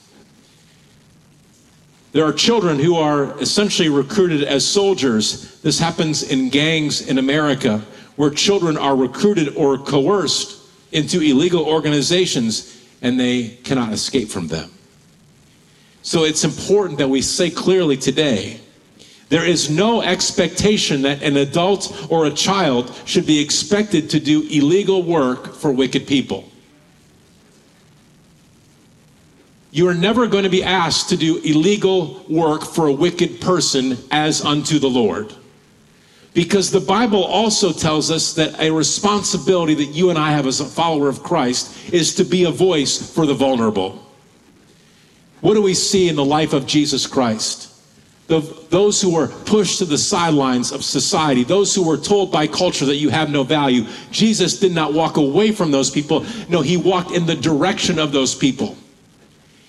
There 2.13 2.23
are 2.23 2.31
children 2.31 2.79
who 2.79 2.95
are 2.95 3.37
essentially 3.41 3.89
recruited 3.89 4.45
as 4.45 4.65
soldiers. 4.65 5.59
This 5.59 5.77
happens 5.77 6.23
in 6.23 6.49
gangs 6.49 7.05
in 7.05 7.17
America, 7.17 7.81
where 8.15 8.29
children 8.29 8.77
are 8.77 8.95
recruited 8.95 9.57
or 9.57 9.77
coerced 9.77 10.61
into 10.93 11.19
illegal 11.19 11.65
organizations 11.65 12.72
and 13.03 13.19
they 13.19 13.49
cannot 13.63 13.93
escape 13.93 14.29
from 14.29 14.47
them. 14.47 14.71
So 16.01 16.23
it's 16.23 16.43
important 16.43 16.97
that 16.97 17.09
we 17.09 17.21
say 17.21 17.51
clearly 17.51 17.97
today 17.97 18.59
there 19.29 19.45
is 19.45 19.69
no 19.69 20.01
expectation 20.01 21.01
that 21.03 21.23
an 21.23 21.37
adult 21.37 22.11
or 22.11 22.25
a 22.25 22.31
child 22.31 22.93
should 23.05 23.25
be 23.25 23.39
expected 23.39 24.09
to 24.11 24.19
do 24.19 24.47
illegal 24.49 25.03
work 25.03 25.55
for 25.55 25.71
wicked 25.71 26.07
people. 26.07 26.49
You 29.71 29.87
are 29.87 29.95
never 29.95 30.27
going 30.27 30.43
to 30.43 30.51
be 30.51 30.63
asked 30.63 31.09
to 31.09 31.17
do 31.17 31.37
illegal 31.37 32.23
work 32.29 32.63
for 32.63 32.85
a 32.87 32.91
wicked 32.91 33.41
person 33.41 33.97
as 34.11 34.45
unto 34.45 34.77
the 34.77 34.89
Lord. 34.89 35.33
Because 36.33 36.71
the 36.71 36.79
Bible 36.79 37.23
also 37.23 37.71
tells 37.71 38.09
us 38.09 38.33
that 38.33 38.59
a 38.59 38.71
responsibility 38.71 39.75
that 39.75 39.93
you 39.93 40.09
and 40.09 40.17
I 40.17 40.31
have 40.31 40.47
as 40.47 40.59
a 40.59 40.65
follower 40.65 41.07
of 41.07 41.21
Christ 41.21 41.93
is 41.93 42.15
to 42.15 42.23
be 42.23 42.45
a 42.45 42.51
voice 42.51 43.13
for 43.13 43.25
the 43.25 43.35
vulnerable. 43.35 44.03
What 45.41 45.53
do 45.53 45.61
we 45.61 45.73
see 45.73 46.09
in 46.09 46.15
the 46.15 46.25
life 46.25 46.53
of 46.53 46.65
Jesus 46.65 47.05
Christ? 47.05 47.73
the, 48.27 48.39
those 48.69 49.01
who 49.01 49.13
were 49.13 49.27
pushed 49.27 49.79
to 49.79 49.85
the 49.85 49.97
sidelines 49.97 50.71
of 50.71 50.83
society, 50.83 51.43
those 51.43 51.75
who 51.75 51.85
were 51.85 51.97
told 51.97 52.31
by 52.31 52.47
culture 52.47 52.85
that 52.85 52.95
you 52.95 53.09
have 53.09 53.29
no 53.29 53.43
value. 53.43 53.85
Jesus 54.11 54.59
did 54.59 54.71
not 54.71 54.93
walk 54.93 55.17
away 55.17 55.51
from 55.51 55.71
those 55.71 55.89
people. 55.89 56.25
No, 56.47 56.61
he 56.61 56.77
walked 56.77 57.11
in 57.11 57.25
the 57.25 57.35
direction 57.35 57.99
of 57.99 58.11
those 58.11 58.33
people. 58.33 58.77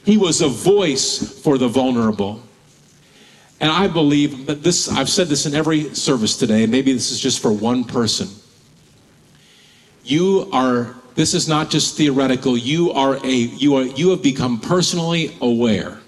He 0.05 0.17
was 0.17 0.41
a 0.41 0.49
voice 0.49 1.41
for 1.43 1.59
the 1.59 1.69
vulnerable. 1.69 2.41
And 3.61 3.71
I 3.71 3.87
believe 3.87 4.47
that 4.47 4.63
this, 4.63 4.89
I've 4.89 5.09
said 5.09 5.29
this 5.29 5.47
in 5.47 5.55
every 5.55 5.95
service 5.95 6.37
today, 6.37 6.65
and 6.65 6.73
maybe 6.73 6.93
this 6.93 7.11
is 7.11 7.21
just 7.21 7.41
for 7.41 7.53
one 7.53 7.85
person. 7.85 8.29
You 10.05 10.51
are, 10.53 10.97
this 11.15 11.35
is 11.35 11.49
not 11.49 11.71
just 11.71 11.97
theoretical, 11.97 12.59
you 12.59 12.93
are 12.93 13.17
a, 13.25 13.33
you 13.33 13.77
are, 13.77 13.85
you 13.85 14.11
have 14.11 14.23
become 14.23 14.61
personally 14.61 15.37
aware 15.41 15.99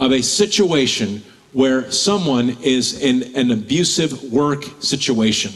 of 0.00 0.12
a 0.12 0.22
situation 0.22 1.22
where 1.52 1.90
someone 1.90 2.50
is 2.60 3.00
in 3.00 3.34
an 3.36 3.52
abusive 3.52 4.32
work 4.32 4.64
situation. 4.80 5.52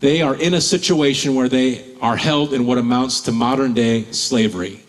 They 0.00 0.22
are 0.22 0.36
in 0.36 0.54
a 0.54 0.60
situation 0.60 1.34
where 1.34 1.48
they 1.48 1.96
are 2.00 2.16
held 2.16 2.52
in 2.52 2.64
what 2.66 2.78
amounts 2.78 3.20
to 3.22 3.32
modern 3.32 3.74
day 3.74 4.04
slavery. 4.12 4.84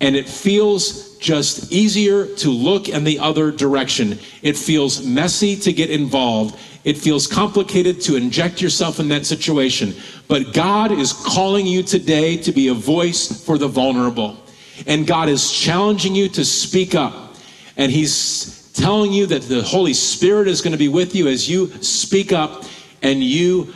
And 0.00 0.16
it 0.16 0.28
feels 0.28 1.18
just 1.18 1.70
easier 1.70 2.26
to 2.36 2.50
look 2.50 2.88
in 2.88 3.04
the 3.04 3.18
other 3.18 3.50
direction. 3.50 4.18
It 4.42 4.56
feels 4.56 5.04
messy 5.04 5.56
to 5.56 5.72
get 5.72 5.90
involved. 5.90 6.58
It 6.84 6.96
feels 6.96 7.26
complicated 7.26 8.00
to 8.02 8.16
inject 8.16 8.62
yourself 8.62 8.98
in 8.98 9.08
that 9.08 9.26
situation. 9.26 9.94
But 10.28 10.54
God 10.54 10.92
is 10.92 11.12
calling 11.12 11.66
you 11.66 11.82
today 11.82 12.38
to 12.38 12.52
be 12.52 12.68
a 12.68 12.74
voice 12.74 13.44
for 13.44 13.58
the 13.58 13.68
vulnerable. 13.68 14.38
And 14.86 15.06
God 15.06 15.28
is 15.28 15.52
challenging 15.52 16.14
you 16.14 16.28
to 16.30 16.44
speak 16.44 16.94
up. 16.94 17.34
And 17.76 17.92
He's 17.92 18.72
telling 18.72 19.12
you 19.12 19.26
that 19.26 19.42
the 19.42 19.62
Holy 19.62 19.92
Spirit 19.92 20.48
is 20.48 20.62
going 20.62 20.72
to 20.72 20.78
be 20.78 20.88
with 20.88 21.14
you 21.14 21.28
as 21.28 21.48
you 21.48 21.68
speak 21.82 22.32
up 22.32 22.64
and 23.02 23.22
you 23.22 23.74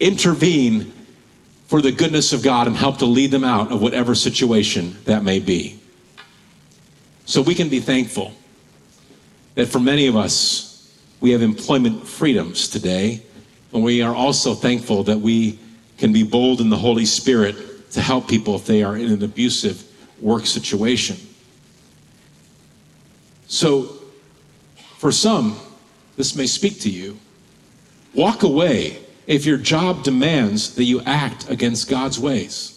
intervene 0.00 0.92
for 1.68 1.82
the 1.82 1.92
goodness 1.92 2.32
of 2.32 2.42
God 2.42 2.66
and 2.66 2.74
help 2.74 2.98
to 2.98 3.06
lead 3.06 3.30
them 3.30 3.44
out 3.44 3.70
of 3.70 3.80
whatever 3.80 4.14
situation 4.14 4.96
that 5.04 5.22
may 5.22 5.38
be. 5.38 5.78
So 7.26 7.42
we 7.42 7.54
can 7.54 7.68
be 7.68 7.78
thankful 7.78 8.32
that 9.54 9.66
for 9.66 9.78
many 9.78 10.06
of 10.06 10.16
us, 10.16 10.98
we 11.20 11.30
have 11.32 11.42
employment 11.42 12.06
freedoms 12.06 12.68
today, 12.68 13.22
and 13.74 13.84
we 13.84 14.00
are 14.00 14.14
also 14.14 14.54
thankful 14.54 15.02
that 15.04 15.18
we 15.18 15.58
can 15.98 16.10
be 16.10 16.22
bold 16.22 16.62
in 16.62 16.70
the 16.70 16.76
Holy 16.76 17.04
Spirit 17.04 17.90
to 17.92 18.00
help 18.00 18.28
people 18.28 18.54
if 18.54 18.64
they 18.64 18.82
are 18.82 18.96
in 18.96 19.12
an 19.12 19.22
abusive 19.22 19.84
work 20.22 20.46
situation. 20.46 21.16
So 23.46 24.00
for 24.96 25.12
some, 25.12 25.58
this 26.16 26.34
may 26.34 26.46
speak 26.46 26.80
to 26.80 26.90
you. 26.90 27.18
Walk 28.14 28.42
away 28.42 29.00
if 29.28 29.44
your 29.44 29.58
job 29.58 30.02
demands 30.02 30.74
that 30.74 30.84
you 30.84 31.02
act 31.02 31.48
against 31.50 31.88
God's 31.88 32.18
ways. 32.18 32.74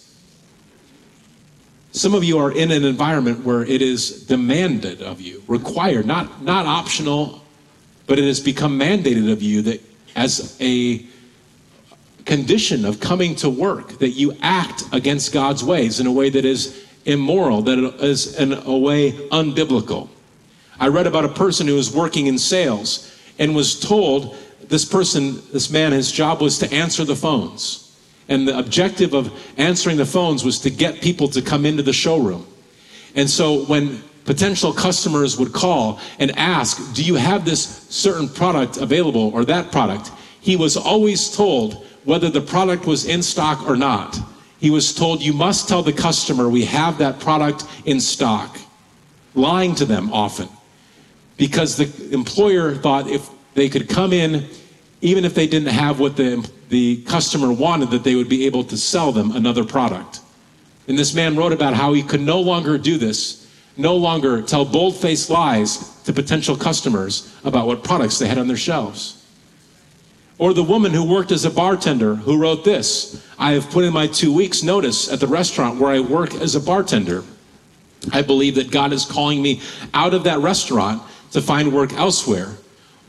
Some 1.94 2.14
of 2.14 2.26
you 2.26 2.38
are 2.40 2.52
in 2.52 2.72
an 2.72 2.84
environment 2.84 3.46
where 3.46 3.64
it 3.64 3.82
is 3.82 4.26
demanded 4.26 5.02
of 5.02 5.22
you, 5.22 5.42
required, 5.48 6.06
not, 6.06 6.44
not 6.44 6.66
optional, 6.66 7.42
but 8.06 8.20
it 8.20 8.26
has 8.26 8.42
become 8.42 8.78
mandated 8.78 9.32
of 9.32 9.42
you 9.42 9.62
that 9.64 9.82
as 10.16 10.58
a 10.60 11.06
condition 12.26 12.84
of 12.84 13.00
coming 13.00 13.34
to 13.36 13.50
work, 13.50 14.00
that 14.00 14.10
you 14.10 14.36
act 14.42 14.84
against 14.92 15.32
God's 15.32 15.64
ways 15.64 16.02
in 16.02 16.08
a 16.08 16.12
way 16.12 16.30
that 16.30 16.44
is 16.44 16.86
immoral, 17.06 17.62
that 17.62 17.80
is 18.02 18.38
in 18.38 18.54
a 18.54 18.78
way 18.78 19.14
unbiblical. 19.30 20.10
I 20.82 20.90
read 20.90 21.08
about 21.08 21.24
a 21.24 21.30
person 21.30 21.66
who 21.68 21.76
was 21.76 21.96
working 21.96 22.28
in 22.28 22.38
sales 22.38 23.10
and 23.40 23.56
was 23.56 23.80
told 23.80 24.36
this 24.72 24.86
person, 24.86 25.42
this 25.52 25.70
man, 25.70 25.92
his 25.92 26.12
job 26.12 26.42
was 26.42 26.58
to 26.60 26.74
answer 26.74 27.04
the 27.04 27.16
phones. 27.16 27.94
And 28.30 28.48
the 28.48 28.58
objective 28.58 29.14
of 29.14 29.32
answering 29.58 29.98
the 29.98 30.06
phones 30.06 30.46
was 30.46 30.60
to 30.60 30.70
get 30.70 31.02
people 31.02 31.28
to 31.28 31.42
come 31.42 31.66
into 31.66 31.84
the 31.84 31.94
showroom. 31.94 32.48
And 33.14 33.30
so 33.30 33.66
when 33.66 34.02
potential 34.24 34.72
customers 34.72 35.38
would 35.38 35.52
call 35.52 36.00
and 36.20 36.32
ask, 36.38 36.94
Do 36.94 37.04
you 37.04 37.16
have 37.16 37.44
this 37.44 37.86
certain 37.90 38.30
product 38.30 38.78
available 38.78 39.32
or 39.34 39.44
that 39.46 39.72
product? 39.72 40.12
He 40.40 40.56
was 40.56 40.78
always 40.78 41.36
told 41.36 41.86
whether 42.06 42.30
the 42.30 42.42
product 42.42 42.86
was 42.86 43.06
in 43.06 43.22
stock 43.22 43.68
or 43.68 43.76
not. 43.76 44.18
He 44.60 44.70
was 44.70 44.96
told, 44.96 45.22
You 45.22 45.34
must 45.34 45.68
tell 45.68 45.84
the 45.84 45.94
customer 45.94 46.48
we 46.48 46.64
have 46.66 46.98
that 47.00 47.20
product 47.20 47.66
in 47.84 48.00
stock, 48.00 48.58
lying 49.36 49.76
to 49.76 49.86
them 49.86 50.14
often 50.14 50.48
because 51.42 51.76
the 51.76 52.14
employer 52.14 52.76
thought 52.76 53.10
if 53.10 53.28
they 53.56 53.68
could 53.68 53.90
come 53.90 54.14
in, 54.14 54.48
even 55.02 55.26
if 55.26 55.34
they 55.34 55.48
didn't 55.48 55.70
have 55.70 56.00
what 56.00 56.16
the, 56.16 56.48
the 56.70 57.02
customer 57.04 57.52
wanted, 57.52 57.90
that 57.90 58.04
they 58.04 58.16
would 58.16 58.30
be 58.30 58.46
able 58.46 58.64
to 58.66 58.78
sell 58.78 59.12
them 59.12 59.36
another 59.36 59.64
product. 59.64 60.22
And 60.88 60.98
this 60.98 61.14
man 61.14 61.36
wrote 61.36 61.54
about 61.54 61.74
how 61.74 61.94
he 61.94 62.04
could 62.04 62.22
no 62.22 62.40
longer 62.40 62.78
do 62.78 62.98
this, 62.98 63.48
no 63.78 63.96
longer 63.96 64.42
tell 64.42 64.66
bold 64.66 64.96
faced 64.96 65.30
lies 65.30 66.02
to 66.04 66.14
potential 66.14 66.56
customers 66.56 67.36
about 67.44 67.68
what 67.68 67.84
products 67.84 68.20
they 68.20 68.28
had 68.28 68.38
on 68.38 68.48
their 68.48 68.58
shelves. 68.58 69.18
Or 70.38 70.54
the 70.54 70.64
woman 70.64 70.92
who 70.92 71.04
worked 71.04 71.32
as 71.32 71.46
a 71.46 71.52
bartender 71.52 72.16
who 72.16 72.40
wrote 72.40 72.64
this 72.64 73.24
I 73.38 73.52
have 73.54 73.70
put 73.70 73.84
in 73.84 73.94
my 73.94 74.08
two 74.08 74.34
weeks' 74.34 74.64
notice 74.64 75.12
at 75.12 75.20
the 75.20 75.28
restaurant 75.28 75.80
where 75.80 75.92
I 75.92 76.00
work 76.00 76.34
as 76.36 76.56
a 76.56 76.60
bartender. 76.60 77.24
I 78.12 78.22
believe 78.24 78.56
that 78.56 78.72
God 78.72 78.94
is 78.94 79.06
calling 79.06 79.42
me 79.42 79.62
out 79.94 80.14
of 80.14 80.24
that 80.24 80.40
restaurant 80.40 81.04
to 81.32 81.42
find 81.42 81.72
work 81.72 81.94
elsewhere. 81.94 82.58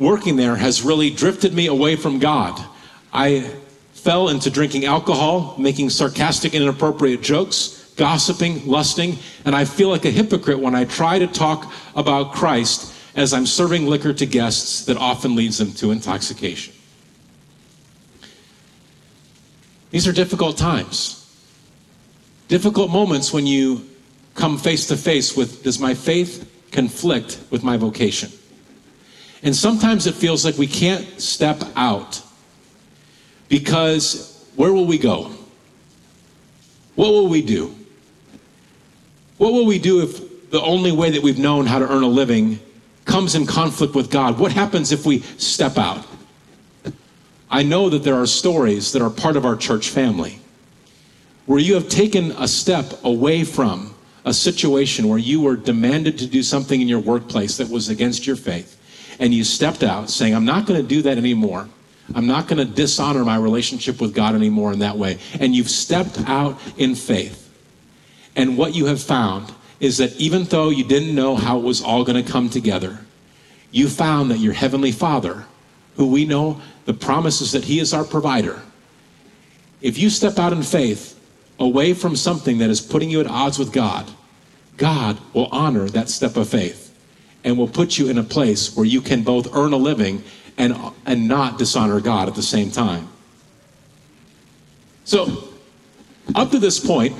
Working 0.02 0.34
there 0.34 0.56
has 0.56 0.82
really 0.82 1.10
drifted 1.10 1.54
me 1.54 1.68
away 1.68 1.94
from 1.94 2.18
God. 2.18 2.60
I 3.12 3.42
fell 3.92 4.30
into 4.30 4.50
drinking 4.50 4.84
alcohol, 4.84 5.54
making 5.58 5.90
sarcastic 5.90 6.54
and 6.54 6.64
inappropriate 6.64 7.22
jokes, 7.22 7.92
gossiping, 7.96 8.66
lusting, 8.66 9.18
and 9.44 9.54
I 9.54 9.64
feel 9.64 9.90
like 9.90 10.04
a 10.04 10.10
hypocrite 10.10 10.58
when 10.58 10.74
I 10.74 10.86
try 10.86 11.20
to 11.20 11.28
talk 11.28 11.72
about 11.94 12.32
Christ 12.32 12.92
as 13.14 13.32
I'm 13.32 13.46
serving 13.46 13.86
liquor 13.86 14.12
to 14.12 14.26
guests 14.26 14.86
that 14.86 14.96
often 14.96 15.36
leads 15.36 15.58
them 15.58 15.70
to 15.74 15.92
intoxication. 15.92 16.74
These 19.92 20.08
are 20.08 20.12
difficult 20.12 20.58
times. 20.58 21.32
Difficult 22.48 22.90
moments 22.90 23.32
when 23.32 23.46
you 23.46 23.88
come 24.34 24.58
face 24.58 24.88
to 24.88 24.96
face 24.96 25.36
with 25.36 25.62
does 25.62 25.78
my 25.78 25.94
faith 25.94 26.50
conflict 26.72 27.38
with 27.50 27.62
my 27.62 27.76
vocation? 27.76 28.32
And 29.42 29.54
sometimes 29.54 30.06
it 30.06 30.14
feels 30.14 30.44
like 30.44 30.56
we 30.56 30.66
can't 30.66 31.20
step 31.20 31.62
out 31.74 32.22
because 33.48 34.48
where 34.54 34.72
will 34.72 34.86
we 34.86 34.98
go? 34.98 35.30
What 36.94 37.10
will 37.10 37.28
we 37.28 37.42
do? 37.42 37.74
What 39.38 39.52
will 39.52 39.66
we 39.66 39.78
do 39.78 40.02
if 40.02 40.50
the 40.50 40.60
only 40.60 40.92
way 40.92 41.10
that 41.10 41.22
we've 41.22 41.38
known 41.38 41.66
how 41.66 41.78
to 41.78 41.90
earn 41.90 42.02
a 42.02 42.08
living 42.08 42.60
comes 43.04 43.34
in 43.34 43.46
conflict 43.46 43.94
with 43.94 44.10
God? 44.10 44.38
What 44.38 44.52
happens 44.52 44.92
if 44.92 45.04
we 45.04 45.20
step 45.20 45.78
out? 45.78 46.06
I 47.50 47.62
know 47.62 47.90
that 47.90 48.02
there 48.04 48.14
are 48.14 48.26
stories 48.26 48.92
that 48.92 49.02
are 49.02 49.10
part 49.10 49.36
of 49.36 49.44
our 49.44 49.56
church 49.56 49.88
family 49.90 50.38
where 51.46 51.58
you 51.58 51.74
have 51.74 51.88
taken 51.88 52.30
a 52.32 52.46
step 52.46 53.04
away 53.04 53.44
from 53.44 53.94
a 54.24 54.32
situation 54.32 55.08
where 55.08 55.18
you 55.18 55.40
were 55.40 55.56
demanded 55.56 56.16
to 56.18 56.26
do 56.26 56.42
something 56.42 56.80
in 56.80 56.88
your 56.88 57.00
workplace 57.00 57.56
that 57.56 57.68
was 57.68 57.88
against 57.88 58.26
your 58.26 58.36
faith, 58.36 58.80
and 59.22 59.32
you 59.32 59.44
stepped 59.44 59.84
out 59.84 60.10
saying, 60.10 60.34
I'm 60.34 60.44
not 60.44 60.66
going 60.66 60.82
to 60.82 60.86
do 60.86 61.00
that 61.02 61.16
anymore. 61.16 61.68
I'm 62.12 62.26
not 62.26 62.48
going 62.48 62.58
to 62.58 62.64
dishonor 62.64 63.24
my 63.24 63.36
relationship 63.36 64.00
with 64.00 64.16
God 64.16 64.34
anymore 64.34 64.72
in 64.72 64.80
that 64.80 64.98
way. 64.98 65.20
And 65.38 65.54
you've 65.54 65.70
stepped 65.70 66.18
out 66.26 66.58
in 66.76 66.96
faith. 66.96 67.48
And 68.34 68.58
what 68.58 68.74
you 68.74 68.86
have 68.86 69.00
found 69.00 69.54
is 69.78 69.98
that 69.98 70.12
even 70.16 70.42
though 70.44 70.70
you 70.70 70.82
didn't 70.82 71.14
know 71.14 71.36
how 71.36 71.60
it 71.60 71.62
was 71.62 71.80
all 71.80 72.02
going 72.02 72.22
to 72.22 72.28
come 72.28 72.50
together, 72.50 72.98
you 73.70 73.88
found 73.88 74.28
that 74.32 74.38
your 74.38 74.54
Heavenly 74.54 74.90
Father, 74.90 75.44
who 75.94 76.08
we 76.08 76.24
know 76.24 76.60
the 76.86 76.92
promises 76.92 77.52
that 77.52 77.62
He 77.62 77.78
is 77.78 77.94
our 77.94 78.04
provider, 78.04 78.60
if 79.80 79.98
you 79.98 80.10
step 80.10 80.36
out 80.36 80.52
in 80.52 80.64
faith 80.64 81.16
away 81.60 81.94
from 81.94 82.16
something 82.16 82.58
that 82.58 82.70
is 82.70 82.80
putting 82.80 83.08
you 83.08 83.20
at 83.20 83.28
odds 83.28 83.56
with 83.56 83.72
God, 83.72 84.10
God 84.78 85.16
will 85.32 85.48
honor 85.52 85.88
that 85.90 86.08
step 86.08 86.36
of 86.36 86.48
faith 86.48 86.81
and 87.44 87.58
will 87.58 87.68
put 87.68 87.98
you 87.98 88.08
in 88.08 88.18
a 88.18 88.22
place 88.22 88.76
where 88.76 88.86
you 88.86 89.00
can 89.00 89.22
both 89.22 89.54
earn 89.54 89.72
a 89.72 89.76
living 89.76 90.22
and, 90.58 90.76
and 91.06 91.26
not 91.26 91.58
dishonor 91.58 92.00
God 92.00 92.28
at 92.28 92.34
the 92.34 92.42
same 92.42 92.70
time. 92.70 93.08
So, 95.04 95.48
up 96.34 96.50
to 96.52 96.58
this 96.58 96.78
point, 96.78 97.16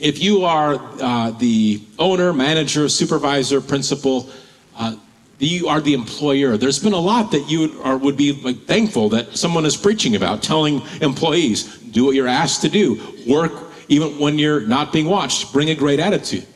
if 0.00 0.22
you 0.22 0.44
are 0.44 0.74
uh, 1.00 1.30
the 1.32 1.82
owner, 1.98 2.32
manager, 2.32 2.88
supervisor, 2.88 3.60
principal, 3.60 4.30
uh, 4.76 4.96
you 5.38 5.68
are 5.68 5.80
the 5.80 5.94
employer. 5.94 6.56
There's 6.56 6.78
been 6.78 6.92
a 6.92 7.00
lot 7.00 7.30
that 7.32 7.50
you 7.50 7.80
are, 7.82 7.96
would 7.96 8.16
be 8.16 8.32
like, 8.32 8.64
thankful 8.64 9.08
that 9.10 9.36
someone 9.36 9.64
is 9.64 9.76
preaching 9.76 10.16
about, 10.16 10.42
telling 10.42 10.82
employees, 11.00 11.78
do 11.78 12.04
what 12.04 12.14
you're 12.14 12.28
asked 12.28 12.62
to 12.62 12.68
do, 12.68 13.00
work 13.26 13.52
even 13.88 14.18
when 14.18 14.38
you're 14.38 14.60
not 14.60 14.92
being 14.92 15.06
watched, 15.06 15.52
bring 15.52 15.70
a 15.70 15.74
great 15.74 15.98
attitude. 15.98 16.46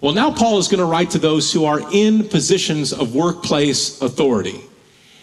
Well, 0.00 0.12
now 0.12 0.30
Paul 0.30 0.58
is 0.58 0.68
going 0.68 0.80
to 0.80 0.84
write 0.86 1.10
to 1.10 1.18
those 1.18 1.52
who 1.52 1.64
are 1.64 1.80
in 1.92 2.28
positions 2.28 2.92
of 2.92 3.14
workplace 3.14 4.00
authority. 4.02 4.60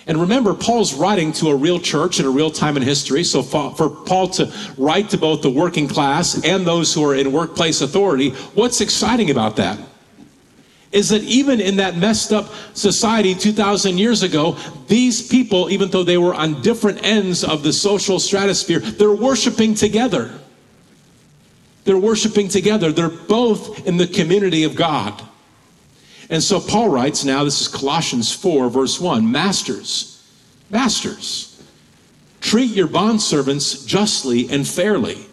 And 0.06 0.20
remember, 0.20 0.54
Paul's 0.54 0.94
writing 0.94 1.32
to 1.34 1.48
a 1.50 1.56
real 1.56 1.80
church 1.80 2.20
at 2.20 2.26
a 2.26 2.30
real 2.30 2.52
time 2.52 2.76
in 2.76 2.84
history. 2.84 3.24
So 3.24 3.42
for 3.42 3.90
Paul 3.90 4.28
to 4.30 4.52
write 4.78 5.10
to 5.12 5.18
both 5.18 5.42
the 5.42 5.50
working 5.50 5.88
class 5.88 6.44
and 6.44 6.66
those 6.68 6.94
who 6.94 7.06
are 7.06 7.16
in 7.16 7.32
workplace 7.32 7.82
authority, 7.82 8.32
what's 8.54 8.82
exciting 8.82 9.30
about 9.30 9.56
that? 9.58 9.80
Is 10.92 11.10
that 11.10 11.24
even 11.24 11.62
in 11.62 11.78
that 11.78 11.98
messed 11.98 12.34
up 12.34 12.50
society 12.74 13.34
2,000 13.34 13.98
years 13.98 14.24
ago, 14.24 14.58
these 14.88 15.28
people, 15.28 15.72
even 15.72 15.90
though 15.90 16.04
they 16.04 16.18
were 16.18 16.36
on 16.36 16.62
different 16.62 17.04
ends 17.04 17.44
of 17.44 17.64
the 17.64 17.74
social 17.74 18.20
stratosphere, 18.20 18.80
they're 18.80 19.12
worshiping 19.12 19.74
together. 19.74 20.40
They're 21.84 21.98
worshiping 21.98 22.48
together. 22.48 22.92
They're 22.92 23.10
both 23.10 23.86
in 23.88 23.98
the 23.98 24.08
community 24.08 24.64
of 24.64 24.76
God. 24.76 25.22
And 26.30 26.42
so 26.42 26.60
Paul 26.60 26.90
writes 26.90 27.26
now, 27.26 27.44
this 27.44 27.62
is 27.62 27.68
Colossians 27.68 28.34
4, 28.34 28.70
verse 28.70 29.00
1 29.00 29.30
Masters, 29.30 30.24
masters, 30.70 31.62
treat 32.42 32.72
your 32.72 32.88
bondservants 32.88 33.86
justly 33.86 34.50
and 34.50 34.68
fairly, 34.68 35.26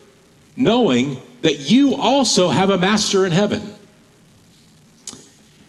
knowing 0.56 1.20
that 1.42 1.70
you 1.70 1.94
also 1.94 2.48
have 2.48 2.70
a 2.70 2.78
master 2.78 3.24
in 3.24 3.32
heaven. 3.32 3.74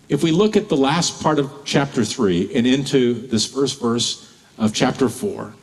If 0.10 0.24
we 0.24 0.32
look 0.32 0.58
at 0.58 0.68
the 0.68 0.76
last 0.76 1.24
part 1.24 1.40
of 1.40 1.50
chapter 1.64 2.04
3 2.04 2.54
and 2.54 2.68
into 2.68 3.14
this 3.28 3.46
first 3.46 3.80
verse 3.80 4.36
of 4.58 4.74
chapter 4.74 5.08
4, 5.08 5.54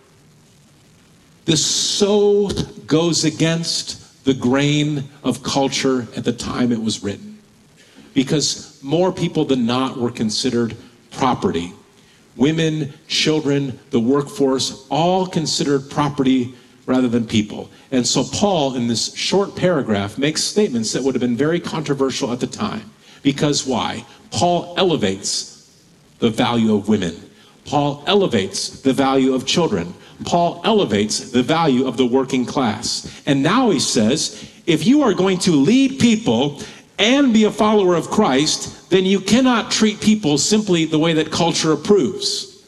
this 1.45 1.65
so 1.65 2.49
goes 2.87 3.25
against 3.25 3.98
the 4.29 4.35
grain 4.35 5.09
of 5.25 5.43
culture 5.43 6.07
at 6.15 6.23
the 6.23 6.33
time 6.35 6.71
it 6.71 6.79
was 6.79 7.03
written 7.03 7.39
because 8.13 8.79
more 8.83 9.11
people 9.11 9.47
than 9.47 9.65
not 9.65 9.97
were 9.97 10.11
considered 10.11 10.77
property. 11.13 11.73
Women, 12.37 12.93
children, 13.07 13.79
the 13.89 13.99
workforce, 13.99 14.87
all 14.91 15.27
considered 15.27 15.89
property 15.89 16.55
rather 16.85 17.09
than 17.09 17.27
people. 17.27 17.71
And 17.91 18.07
so 18.07 18.23
Paul, 18.23 18.75
in 18.75 18.87
this 18.87 19.15
short 19.15 19.57
paragraph, 19.57 20.19
makes 20.19 20.45
statements 20.45 20.93
that 20.93 21.03
would 21.03 21.15
have 21.15 21.23
been 21.23 21.35
very 21.35 21.59
controversial 21.59 22.31
at 22.31 22.39
the 22.39 22.47
time. 22.47 22.91
Because 23.23 23.67
why? 23.67 24.05
Paul 24.31 24.75
elevates 24.77 25.75
the 26.19 26.29
value 26.29 26.75
of 26.75 26.87
women. 26.87 27.17
Paul 27.65 28.05
elevates 28.07 28.83
the 28.83 28.93
value 28.93 29.33
of 29.33 29.47
children. 29.47 29.95
Paul 30.25 30.61
elevates 30.65 31.31
the 31.31 31.43
value 31.43 31.87
of 31.87 31.97
the 31.97 32.07
working 32.07 32.45
class. 32.45 33.23
And 33.27 33.43
now 33.43 33.71
he 33.71 33.81
says, 33.81 34.51
if 34.67 34.87
you 34.87 35.03
are 35.03 35.15
going 35.15 35.39
to 35.41 35.53
lead 35.53 36.01
people 36.01 36.61
and 36.99 37.33
be 37.33 37.45
a 37.45 37.51
follower 37.51 37.95
of 37.95 38.11
Christ, 38.11 38.91
then 38.91 39.05
you 39.05 39.21
cannot 39.21 39.71
treat 39.71 40.01
people 40.01 40.37
simply 40.39 40.85
the 40.85 40.99
way 40.99 41.13
that 41.15 41.31
culture 41.31 41.73
approves. 41.73 42.67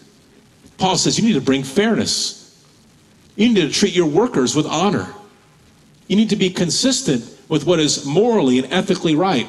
Paul 0.78 0.96
says 0.96 1.18
you 1.18 1.26
need 1.26 1.34
to 1.34 1.40
bring 1.40 1.62
fairness. 1.62 2.64
You 3.36 3.48
need 3.48 3.60
to 3.60 3.70
treat 3.70 3.94
your 3.94 4.06
workers 4.06 4.54
with 4.54 4.66
honor. 4.66 5.12
You 6.06 6.16
need 6.16 6.30
to 6.30 6.36
be 6.36 6.50
consistent 6.50 7.24
with 7.48 7.66
what 7.66 7.80
is 7.80 8.04
morally 8.04 8.58
and 8.58 8.72
ethically 8.72 9.14
right. 9.16 9.48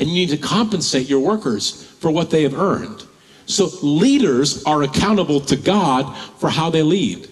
And 0.00 0.08
you 0.08 0.14
need 0.14 0.30
to 0.30 0.38
compensate 0.38 1.08
your 1.08 1.20
workers 1.20 1.84
for 2.00 2.10
what 2.10 2.30
they 2.30 2.42
have 2.42 2.54
earned. 2.54 3.04
So 3.46 3.70
leaders 3.82 4.64
are 4.64 4.82
accountable 4.82 5.40
to 5.40 5.56
God 5.56 6.16
for 6.38 6.48
how 6.48 6.70
they 6.70 6.82
lead. 6.82 7.28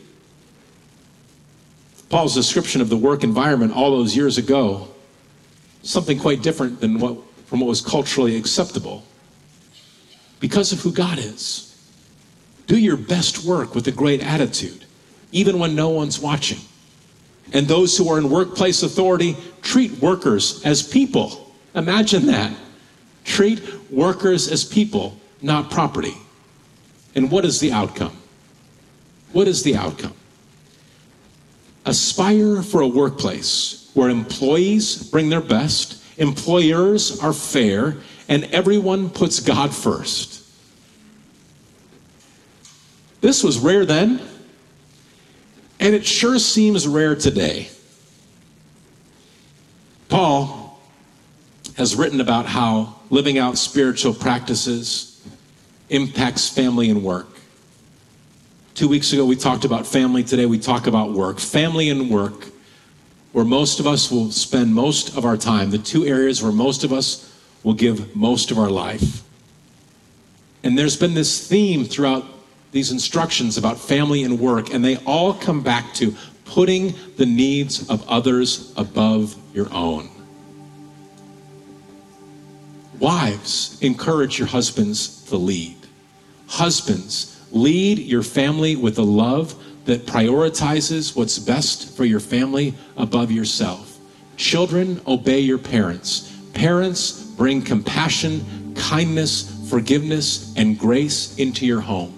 Paul's 2.09 2.35
description 2.35 2.81
of 2.81 2.90
the 2.90 2.96
work 2.96 3.25
environment 3.25 3.72
all 3.72 3.90
those 3.90 4.14
years 4.14 4.37
ago 4.37 4.88
something 5.83 6.18
quite 6.18 6.42
different 6.42 6.81
than 6.81 6.98
what 6.98 7.16
from 7.46 7.61
what 7.61 7.66
was 7.66 7.83
culturally 7.83 8.37
acceptable 8.37 9.05
because 10.40 10.72
of 10.72 10.81
who 10.81 10.90
God 10.90 11.18
is. 11.18 11.68
Do 12.66 12.79
your 12.79 12.96
best 12.96 13.44
work 13.44 13.75
with 13.75 13.87
a 13.88 13.92
great 13.92 14.22
attitude, 14.22 14.87
even 15.33 15.59
when 15.59 15.75
no 15.75 15.90
one's 15.90 16.18
watching. 16.18 16.61
And 17.53 17.68
those 17.68 17.94
who 17.98 18.09
are 18.09 18.16
in 18.16 18.31
workplace 18.31 18.83
authority 18.83 19.37
treat 19.61 19.92
workers 20.01 20.64
as 20.64 20.83
people. 20.83 21.53
Imagine 21.75 22.25
that. 22.27 22.57
Treat 23.25 23.62
workers 23.90 24.48
as 24.48 24.64
people, 24.64 25.20
not 25.42 25.70
property. 25.70 26.16
And 27.14 27.31
what 27.31 27.44
is 27.44 27.61
the 27.61 27.72
outcome? 27.72 28.16
What 29.33 29.48
is 29.48 29.62
the 29.62 29.76
outcome? 29.76 30.14
Aspire 31.85 32.62
for 32.62 32.81
a 32.81 32.87
workplace 32.87 33.90
where 33.94 34.09
employees 34.09 35.02
bring 35.11 35.28
their 35.28 35.40
best, 35.40 36.02
employers 36.18 37.20
are 37.20 37.33
fair, 37.33 37.96
and 38.28 38.44
everyone 38.44 39.11
puts 39.11 39.40
God 39.40 39.74
first. 39.74 40.44
This 43.20 43.44
was 43.44 43.59
rare 43.59 43.85
then, 43.85 44.20
and 45.81 45.94
it 45.94 46.07
sure 46.07 46.38
seems 46.38 46.87
rare 46.87 47.14
today. 47.14 47.68
Paul 50.09 50.81
has 51.76 51.96
written 51.96 52.20
about 52.20 52.46
how 52.46 52.96
living 53.11 53.38
out 53.38 53.59
spiritual 53.59 54.14
practices 54.14 55.12
impacts 55.92 56.48
family 56.48 56.90
and 56.90 57.05
work. 57.05 57.28
Two 58.74 58.88
weeks 58.88 59.12
ago, 59.12 59.24
we 59.24 59.37
talked 59.37 59.64
about 59.64 59.87
family. 59.87 60.24
Today, 60.24 60.46
we 60.46 60.59
talk 60.59 60.87
about 60.87 61.12
work. 61.12 61.38
Family 61.38 61.90
and 61.90 62.11
work 62.11 62.46
where 63.33 63.44
most 63.44 63.81
of 63.81 63.87
us 63.87 64.11
will 64.11 64.31
spend 64.31 64.74
most 64.74 65.16
of 65.16 65.24
our 65.24 65.37
time, 65.37 65.70
the 65.70 65.78
two 65.78 66.07
areas 66.07 66.42
where 66.42 66.52
most 66.52 66.85
of 66.85 66.92
us 66.92 67.33
will 67.62 67.74
give 67.74 68.14
most 68.16 68.50
of 68.50 68.59
our 68.59 68.70
life. 68.70 69.22
And 70.64 70.78
there's 70.78 70.96
been 70.96 71.14
this 71.14 71.46
theme 71.46 71.85
throughout 71.85 72.24
these 72.72 72.90
instructions 72.90 73.59
about 73.59 73.78
family 73.78 74.22
and 74.22 74.40
work, 74.40 74.72
and 74.72 74.85
they 74.85 74.96
all 75.05 75.35
come 75.35 75.62
back 75.62 75.92
to 75.94 76.14
putting 76.44 76.94
the 77.16 77.26
needs 77.26 77.88
of 77.88 78.07
others 78.09 78.72
above 78.76 79.37
your 79.55 79.72
own. 79.72 80.09
Wives, 82.98 83.78
encourage 83.81 84.38
your 84.38 84.48
husbands 84.48 85.22
to 85.24 85.37
lead. 85.37 85.81
Husbands, 86.62 87.44
lead 87.51 87.98
your 87.98 88.22
family 88.22 88.77
with 88.77 88.96
a 88.98 89.03
love 89.03 89.53
that 89.85 90.07
prioritizes 90.07 91.16
what's 91.16 91.37
best 91.37 91.96
for 91.96 92.05
your 92.05 92.20
family 92.20 92.72
above 92.96 93.33
yourself. 93.33 93.98
Children, 94.37 95.01
obey 95.09 95.40
your 95.40 95.59
parents. 95.59 96.33
Parents, 96.55 97.20
bring 97.20 97.62
compassion, 97.62 98.77
kindness, 98.77 99.68
forgiveness, 99.68 100.55
and 100.57 100.79
grace 100.79 101.37
into 101.37 101.66
your 101.66 101.81
home. 101.81 102.14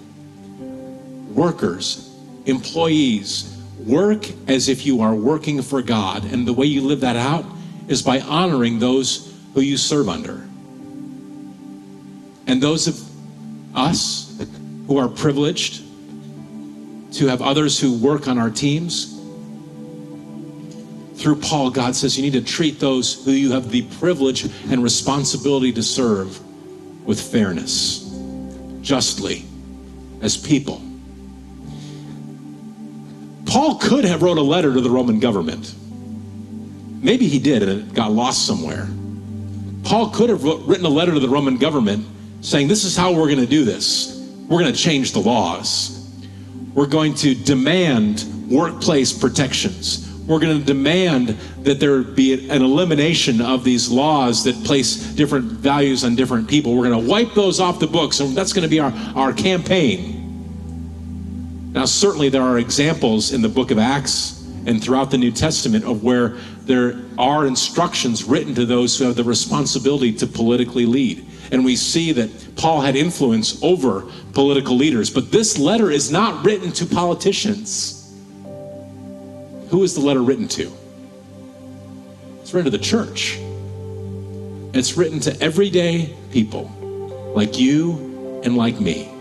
Workers, 1.33 2.15
employees, 2.45 3.59
work 3.79 4.27
as 4.47 4.69
if 4.69 4.85
you 4.85 5.01
are 5.01 5.15
working 5.15 5.63
for 5.63 5.81
God. 5.81 6.23
And 6.23 6.47
the 6.47 6.53
way 6.53 6.67
you 6.67 6.81
live 6.81 6.99
that 6.99 7.15
out 7.15 7.45
is 7.87 8.03
by 8.03 8.19
honoring 8.19 8.77
those 8.77 9.35
who 9.55 9.61
you 9.61 9.75
serve 9.75 10.07
under. 10.07 10.47
And 12.45 12.61
those 12.61 12.85
of 12.87 13.01
us 13.75 14.24
who 14.87 14.97
are 14.97 15.07
privileged 15.07 15.83
to 17.13 17.27
have 17.27 17.41
others 17.41 17.79
who 17.79 17.97
work 17.97 18.27
on 18.27 18.37
our 18.37 18.49
teams, 18.49 19.15
through 21.15 21.37
Paul, 21.37 21.71
God 21.71 21.95
says 21.95 22.17
you 22.17 22.23
need 22.23 22.33
to 22.33 22.43
treat 22.43 22.79
those 22.79 23.23
who 23.25 23.31
you 23.31 23.51
have 23.53 23.71
the 23.71 23.83
privilege 23.99 24.45
and 24.69 24.83
responsibility 24.83 25.71
to 25.73 25.81
serve 25.81 26.39
with 27.05 27.19
fairness, 27.19 28.01
justly, 28.81 29.45
as 30.21 30.35
people. 30.35 30.81
Paul 33.45 33.75
could 33.75 34.03
have 34.03 34.21
wrote 34.21 34.37
a 34.37 34.41
letter 34.41 34.73
to 34.73 34.81
the 34.81 34.89
Roman 34.89 35.19
government. 35.19 35.73
Maybe 37.01 37.27
he 37.27 37.39
did 37.39 37.63
and 37.63 37.71
it 37.71 37.93
got 37.93 38.11
lost 38.11 38.45
somewhere. 38.45 38.89
Paul 39.83 40.09
could 40.09 40.29
have 40.29 40.43
written 40.43 40.85
a 40.85 40.89
letter 40.89 41.13
to 41.13 41.19
the 41.19 41.29
Roman 41.29 41.57
government 41.57 42.05
saying, 42.41 42.67
This 42.67 42.83
is 42.83 42.97
how 42.97 43.13
we're 43.13 43.27
going 43.27 43.39
to 43.39 43.45
do 43.45 43.63
this. 43.63 44.14
We're 44.47 44.59
going 44.59 44.73
to 44.73 44.79
change 44.79 45.11
the 45.13 45.19
laws. 45.19 46.07
We're 46.73 46.85
going 46.85 47.15
to 47.15 47.33
demand 47.33 48.25
workplace 48.49 49.11
protections. 49.11 50.11
We're 50.27 50.39
going 50.39 50.59
to 50.59 50.63
demand 50.63 51.29
that 51.63 51.79
there 51.79 52.01
be 52.01 52.49
an 52.49 52.61
elimination 52.61 53.41
of 53.41 53.63
these 53.63 53.89
laws 53.89 54.43
that 54.43 54.55
place 54.63 54.97
different 55.13 55.45
values 55.45 56.03
on 56.03 56.15
different 56.15 56.47
people. 56.47 56.75
We're 56.75 56.89
going 56.89 57.03
to 57.03 57.09
wipe 57.09 57.33
those 57.33 57.59
off 57.59 57.79
the 57.79 57.87
books, 57.87 58.19
and 58.19 58.35
that's 58.35 58.53
going 58.53 58.63
to 58.63 58.69
be 58.69 58.79
our, 58.79 58.91
our 59.15 59.33
campaign. 59.33 60.21
Now, 61.73 61.85
certainly, 61.85 62.29
there 62.29 62.41
are 62.41 62.57
examples 62.57 63.33
in 63.33 63.41
the 63.41 63.49
book 63.49 63.71
of 63.71 63.77
Acts 63.77 64.43
and 64.65 64.83
throughout 64.83 65.11
the 65.11 65.17
New 65.17 65.31
Testament 65.31 65.85
of 65.85 66.03
where 66.03 66.37
there 66.63 67.01
are 67.17 67.45
instructions 67.45 68.23
written 68.23 68.55
to 68.55 68.65
those 68.65 68.97
who 68.97 69.05
have 69.05 69.15
the 69.15 69.23
responsibility 69.23 70.11
to 70.13 70.25
politically 70.25 70.85
lead. 70.85 71.25
And 71.51 71.63
we 71.63 71.75
see 71.75 72.11
that 72.13 72.55
Paul 72.55 72.81
had 72.81 72.95
influence 72.95 73.61
over 73.63 74.03
political 74.33 74.75
leaders. 74.75 75.09
But 75.09 75.31
this 75.31 75.57
letter 75.57 75.91
is 75.91 76.11
not 76.11 76.45
written 76.45 76.71
to 76.73 76.85
politicians. 76.85 78.13
Who 79.69 79.83
is 79.83 79.93
the 79.93 80.01
letter 80.01 80.21
written 80.21 80.47
to? 80.49 80.71
It's 82.41 82.53
written 82.53 82.71
to 82.71 82.77
the 82.77 82.83
church. 82.83 83.37
It's 84.73 84.97
written 84.97 85.19
to 85.21 85.41
everyday 85.41 86.13
people 86.31 86.71
like 87.35 87.57
you 87.57 88.41
and 88.43 88.55
like 88.55 88.79
me. 88.79 89.11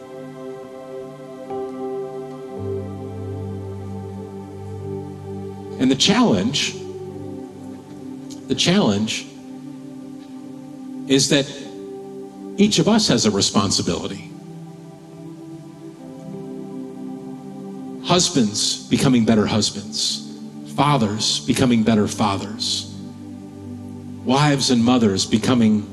And 5.81 5.91
the 5.91 5.97
challenge, 5.97 6.75
the 8.49 8.55
challenge 8.55 9.27
is 11.09 11.29
that 11.29 11.47
each 12.57 12.79
of 12.79 12.89
us 12.89 13.09
has 13.09 13.27
a 13.27 13.31
responsibility. 13.31 14.31
Husbands 18.05 18.87
becoming 18.89 19.25
better 19.25 19.47
husbands, 19.47 20.39
fathers 20.77 21.41
becoming 21.47 21.83
better 21.83 22.07
fathers, 22.07 22.95
wives 24.25 24.71
and 24.71 24.85
mothers 24.85 25.27
becoming 25.27 25.91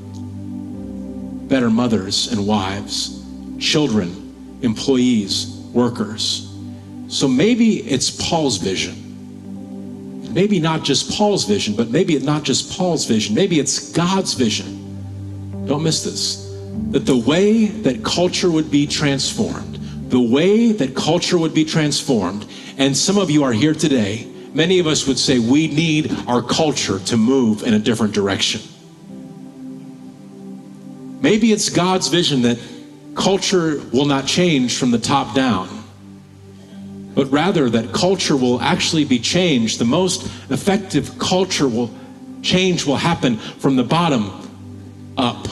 better 1.48 1.68
mothers 1.68 2.30
and 2.30 2.46
wives, 2.46 3.24
children, 3.58 4.58
employees, 4.62 5.48
workers. 5.72 6.48
So 7.08 7.26
maybe 7.26 7.78
it's 7.80 8.10
Paul's 8.10 8.58
vision. 8.58 8.98
Maybe 10.32 10.60
not 10.60 10.82
just 10.82 11.10
Paul's 11.10 11.44
vision, 11.44 11.74
but 11.74 11.90
maybe 11.90 12.14
it's 12.14 12.24
not 12.24 12.42
just 12.42 12.78
Paul's 12.78 13.04
vision. 13.04 13.34
Maybe 13.34 13.58
it's 13.58 13.92
God's 13.92 14.34
vision. 14.34 15.66
Don't 15.66 15.82
miss 15.82 16.04
this 16.04 16.41
that 16.92 17.06
the 17.06 17.16
way 17.16 17.66
that 17.66 18.04
culture 18.04 18.50
would 18.50 18.70
be 18.70 18.86
transformed, 18.86 19.76
the 20.10 20.20
way 20.20 20.72
that 20.72 20.94
culture 20.94 21.38
would 21.38 21.54
be 21.54 21.64
transformed, 21.64 22.46
and 22.76 22.94
some 22.94 23.16
of 23.16 23.30
you 23.30 23.44
are 23.44 23.52
here 23.52 23.72
today, 23.72 24.26
many 24.52 24.78
of 24.78 24.86
us 24.86 25.06
would 25.06 25.18
say 25.18 25.38
we 25.38 25.68
need 25.68 26.14
our 26.26 26.42
culture 26.42 26.98
to 26.98 27.16
move 27.16 27.62
in 27.62 27.72
a 27.72 27.78
different 27.78 28.12
direction. 28.12 28.60
Maybe 31.22 31.50
it's 31.50 31.70
God's 31.70 32.08
vision 32.08 32.42
that 32.42 32.58
culture 33.14 33.80
will 33.90 34.06
not 34.06 34.26
change 34.26 34.76
from 34.76 34.90
the 34.90 34.98
top 34.98 35.34
down, 35.34 35.82
but 37.14 37.30
rather 37.32 37.70
that 37.70 37.94
culture 37.94 38.36
will 38.36 38.60
actually 38.60 39.06
be 39.06 39.18
changed. 39.18 39.78
The 39.78 39.86
most 39.86 40.26
effective 40.50 41.18
culture 41.18 41.68
will 41.68 41.90
change 42.42 42.84
will 42.84 42.96
happen 42.96 43.38
from 43.38 43.76
the 43.76 43.84
bottom 43.84 44.30
up 45.16 45.46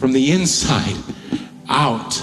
from 0.00 0.12
the 0.12 0.32
inside 0.32 0.96
out. 1.68 2.14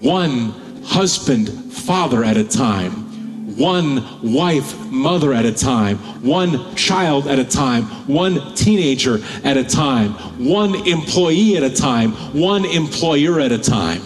One 0.00 0.50
husband, 0.82 1.48
father 1.72 2.24
at 2.24 2.36
a 2.36 2.44
time, 2.44 3.56
one 3.56 4.34
wife, 4.34 4.76
mother 4.90 5.32
at 5.32 5.46
a 5.46 5.52
time, 5.52 5.96
one 6.22 6.74
child 6.74 7.28
at 7.28 7.38
a 7.38 7.44
time, 7.44 7.84
one 8.08 8.54
teenager 8.56 9.20
at 9.44 9.56
a 9.56 9.64
time, 9.64 10.10
one 10.44 10.74
employee 10.88 11.56
at 11.56 11.62
a 11.62 11.70
time, 11.70 12.10
one 12.38 12.64
employer 12.64 13.38
at 13.38 13.52
a 13.52 13.58
time. 13.58 14.02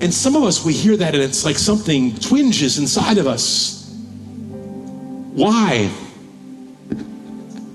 And 0.00 0.12
some 0.12 0.36
of 0.36 0.42
us, 0.42 0.64
we 0.64 0.72
hear 0.72 0.96
that 0.96 1.14
and 1.14 1.22
it's 1.22 1.44
like 1.44 1.58
something 1.58 2.14
twinges 2.16 2.78
inside 2.78 3.18
of 3.18 3.26
us. 3.26 3.94
Why? 5.34 5.90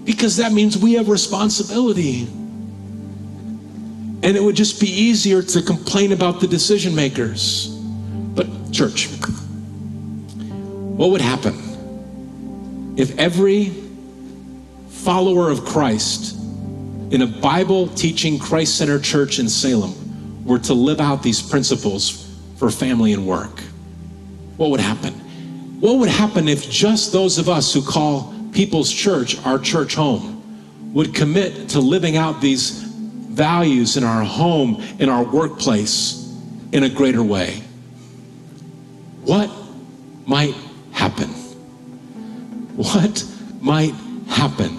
Because 0.04 0.38
that 0.38 0.52
means 0.52 0.78
we 0.78 0.94
have 0.94 1.10
responsibility. 1.10 2.28
And 4.24 4.38
it 4.38 4.44
would 4.44 4.56
just 4.56 4.80
be 4.80 4.88
easier 4.88 5.42
to 5.42 5.62
complain 5.62 6.12
about 6.12 6.40
the 6.40 6.48
decision 6.48 6.94
makers. 6.94 7.68
But, 8.36 8.48
church, 8.72 9.08
what 11.02 11.10
would 11.10 11.22
happen 11.22 12.94
if 12.98 13.18
every 13.18 13.74
follower 14.90 15.50
of 15.50 15.66
Christ 15.66 16.36
in 17.12 17.24
a 17.24 17.28
Bible 17.28 17.88
teaching 17.88 18.38
Christ 18.38 18.78
centered 18.78 19.04
church 19.04 19.40
in 19.40 19.50
Salem 19.50 20.46
were 20.46 20.60
to 20.60 20.74
live 20.74 21.02
out 21.02 21.24
these 21.24 21.42
principles 21.42 22.32
for 22.58 22.70
family 22.70 23.14
and 23.14 23.26
work? 23.26 23.60
What 24.58 24.70
would 24.70 24.80
happen? 24.80 25.14
What 25.80 25.98
would 25.98 26.10
happen 26.10 26.48
if 26.48 26.70
just 26.70 27.12
those 27.12 27.40
of 27.40 27.50
us 27.50 27.74
who 27.74 27.82
call 27.82 28.32
People's 28.52 28.92
Church 28.92 29.44
our 29.46 29.58
church 29.58 29.96
home 29.96 30.94
would 30.94 31.16
commit 31.16 31.70
to 31.70 31.80
living 31.80 32.18
out 32.18 32.40
these 32.42 32.91
values 33.32 33.98
in 33.98 34.04
our 34.04 34.24
home, 34.24 34.84
in 35.00 35.10
our 35.10 35.24
workplace 35.24 36.22
in 36.72 36.84
a 36.84 36.90
greater 36.90 37.24
way. 37.24 37.62
What 39.24 39.50
might 40.26 40.56
happen? 40.92 41.30
What 42.76 43.26
might 43.62 43.94
happen? 44.28 44.78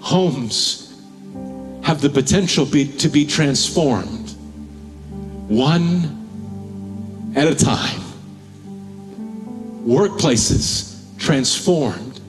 Homes 0.00 1.00
have 1.84 2.00
the 2.00 2.10
potential 2.10 2.66
be, 2.66 2.86
to 2.98 3.08
be 3.08 3.26
transformed 3.26 4.30
one 5.48 7.32
at 7.34 7.46
a 7.46 7.54
time. 7.54 8.00
Workplaces 9.84 11.18
transformed 11.18 12.20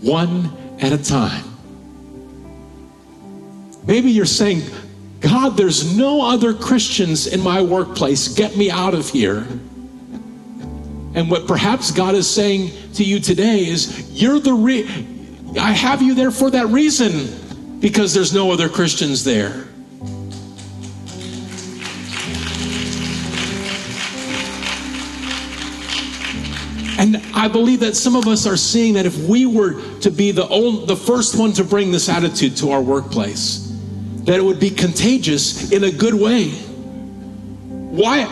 one 0.00 0.50
at 0.80 0.92
a 0.92 0.98
time. 1.02 1.51
Maybe 3.86 4.10
you're 4.10 4.24
saying, 4.24 4.62
God, 5.20 5.56
there's 5.56 5.96
no 5.96 6.22
other 6.22 6.52
Christians 6.52 7.26
in 7.26 7.40
my 7.40 7.62
workplace. 7.62 8.28
Get 8.28 8.56
me 8.56 8.70
out 8.70 8.94
of 8.94 9.08
here. 9.08 9.46
And 11.14 11.30
what 11.30 11.46
perhaps 11.46 11.90
God 11.90 12.14
is 12.14 12.28
saying 12.28 12.70
to 12.94 13.04
you 13.04 13.20
today 13.20 13.66
is, 13.66 14.10
You're 14.10 14.40
the 14.40 14.54
re- 14.54 14.88
I 15.60 15.72
have 15.72 16.00
you 16.00 16.14
there 16.14 16.30
for 16.30 16.50
that 16.50 16.68
reason, 16.68 17.80
because 17.80 18.14
there's 18.14 18.32
no 18.32 18.50
other 18.50 18.68
Christians 18.68 19.22
there. 19.22 19.66
And 26.98 27.16
I 27.34 27.48
believe 27.48 27.80
that 27.80 27.96
some 27.96 28.14
of 28.14 28.28
us 28.28 28.46
are 28.46 28.56
seeing 28.56 28.94
that 28.94 29.06
if 29.06 29.18
we 29.26 29.44
were 29.44 29.82
to 30.00 30.10
be 30.10 30.30
the, 30.30 30.46
old, 30.46 30.86
the 30.86 30.94
first 30.96 31.36
one 31.36 31.52
to 31.54 31.64
bring 31.64 31.90
this 31.90 32.08
attitude 32.08 32.56
to 32.58 32.70
our 32.70 32.80
workplace, 32.80 33.61
that 34.24 34.36
it 34.36 34.42
would 34.42 34.60
be 34.60 34.70
contagious 34.70 35.72
in 35.72 35.84
a 35.84 35.90
good 35.90 36.14
way. 36.14 36.50
Why, 36.50 38.24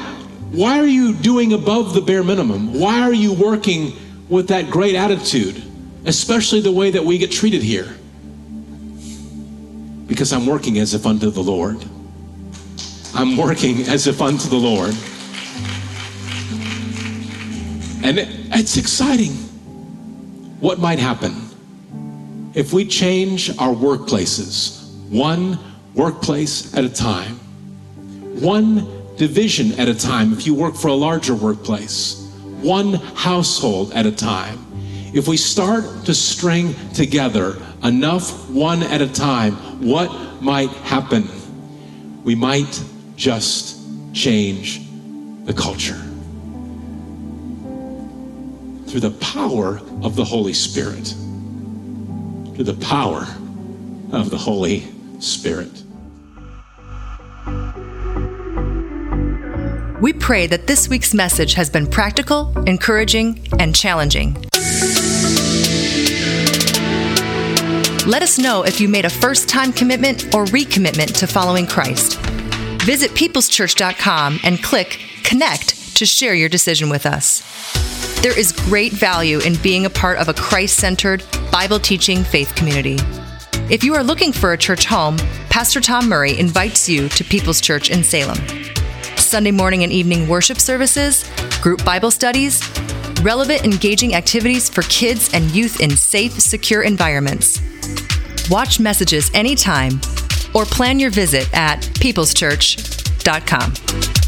why 0.52 0.78
are 0.78 0.86
you 0.86 1.14
doing 1.14 1.52
above 1.52 1.94
the 1.94 2.00
bare 2.00 2.22
minimum? 2.22 2.78
Why 2.78 3.00
are 3.00 3.12
you 3.12 3.32
working 3.32 3.92
with 4.28 4.48
that 4.48 4.70
great 4.70 4.94
attitude, 4.94 5.62
especially 6.04 6.60
the 6.60 6.72
way 6.72 6.90
that 6.90 7.04
we 7.04 7.18
get 7.18 7.32
treated 7.32 7.62
here? 7.62 7.94
Because 10.06 10.32
I'm 10.32 10.46
working 10.46 10.78
as 10.78 10.94
if 10.94 11.06
unto 11.06 11.30
the 11.30 11.42
Lord. 11.42 11.84
I'm 13.14 13.36
working 13.36 13.82
as 13.82 14.06
if 14.06 14.22
unto 14.22 14.48
the 14.48 14.56
Lord. 14.56 14.94
And 18.02 18.18
it's 18.54 18.76
exciting 18.76 19.32
what 20.60 20.78
might 20.78 20.98
happen 20.98 21.48
if 22.54 22.72
we 22.72 22.86
change 22.86 23.50
our 23.58 23.74
workplaces 23.74 24.80
one 25.10 25.58
workplace 25.94 26.74
at 26.74 26.84
a 26.84 26.88
time, 26.88 27.36
one 28.40 29.16
division 29.16 29.78
at 29.78 29.88
a 29.88 29.94
time. 29.94 30.32
If 30.32 30.46
you 30.46 30.54
work 30.54 30.74
for 30.74 30.88
a 30.88 30.94
larger 30.94 31.34
workplace, 31.34 32.20
one 32.62 32.94
household 32.94 33.92
at 33.92 34.06
a 34.06 34.12
time. 34.12 34.66
If 35.12 35.26
we 35.26 35.36
start 35.36 36.06
to 36.06 36.14
string 36.14 36.74
together 36.94 37.60
enough 37.82 38.48
one 38.48 38.82
at 38.82 39.00
a 39.00 39.08
time, 39.08 39.54
what 39.86 40.10
might 40.40 40.70
happen? 40.70 41.28
We 42.22 42.34
might 42.34 42.82
just 43.16 43.78
change 44.14 44.80
the 45.44 45.52
culture 45.52 46.00
through 48.86 49.00
the 49.00 49.16
power 49.20 49.80
of 50.02 50.16
the 50.16 50.24
Holy 50.24 50.52
Spirit. 50.52 51.14
Through 52.54 52.64
the 52.64 52.78
power 52.80 53.26
of 54.12 54.30
the 54.30 54.38
Holy 54.38 54.86
Spirit. 55.20 55.79
We 60.00 60.14
pray 60.14 60.46
that 60.46 60.66
this 60.66 60.88
week's 60.88 61.12
message 61.12 61.52
has 61.54 61.68
been 61.68 61.86
practical, 61.86 62.58
encouraging, 62.66 63.46
and 63.58 63.76
challenging. 63.76 64.32
Let 68.06 68.22
us 68.22 68.38
know 68.38 68.62
if 68.62 68.80
you 68.80 68.88
made 68.88 69.04
a 69.04 69.10
first 69.10 69.46
time 69.46 69.74
commitment 69.74 70.34
or 70.34 70.46
recommitment 70.46 71.18
to 71.18 71.26
following 71.26 71.66
Christ. 71.66 72.18
Visit 72.84 73.10
peopleschurch.com 73.10 74.40
and 74.42 74.62
click 74.62 75.00
Connect 75.22 75.96
to 75.98 76.06
share 76.06 76.34
your 76.34 76.48
decision 76.48 76.88
with 76.88 77.04
us. 77.04 77.42
There 78.22 78.36
is 78.36 78.52
great 78.52 78.92
value 78.92 79.40
in 79.40 79.56
being 79.56 79.84
a 79.84 79.90
part 79.90 80.18
of 80.18 80.30
a 80.30 80.34
Christ 80.34 80.78
centered, 80.78 81.22
Bible 81.52 81.78
teaching 81.78 82.24
faith 82.24 82.54
community. 82.54 82.96
If 83.68 83.84
you 83.84 83.94
are 83.94 84.02
looking 84.02 84.32
for 84.32 84.54
a 84.54 84.58
church 84.58 84.86
home, 84.86 85.18
Pastor 85.50 85.80
Tom 85.80 86.08
Murray 86.08 86.38
invites 86.38 86.88
you 86.88 87.10
to 87.10 87.22
People's 87.22 87.60
Church 87.60 87.90
in 87.90 88.02
Salem. 88.02 88.38
Sunday 89.30 89.52
morning 89.52 89.84
and 89.84 89.92
evening 89.92 90.28
worship 90.28 90.58
services, 90.58 91.24
group 91.62 91.84
Bible 91.84 92.10
studies, 92.10 92.60
relevant, 93.22 93.64
engaging 93.64 94.16
activities 94.16 94.68
for 94.68 94.82
kids 94.82 95.32
and 95.32 95.48
youth 95.52 95.80
in 95.80 95.90
safe, 95.90 96.32
secure 96.32 96.82
environments. 96.82 97.60
Watch 98.50 98.80
messages 98.80 99.30
anytime 99.32 100.00
or 100.52 100.64
plan 100.64 100.98
your 100.98 101.10
visit 101.10 101.48
at 101.54 101.78
peopleschurch.com. 102.00 104.19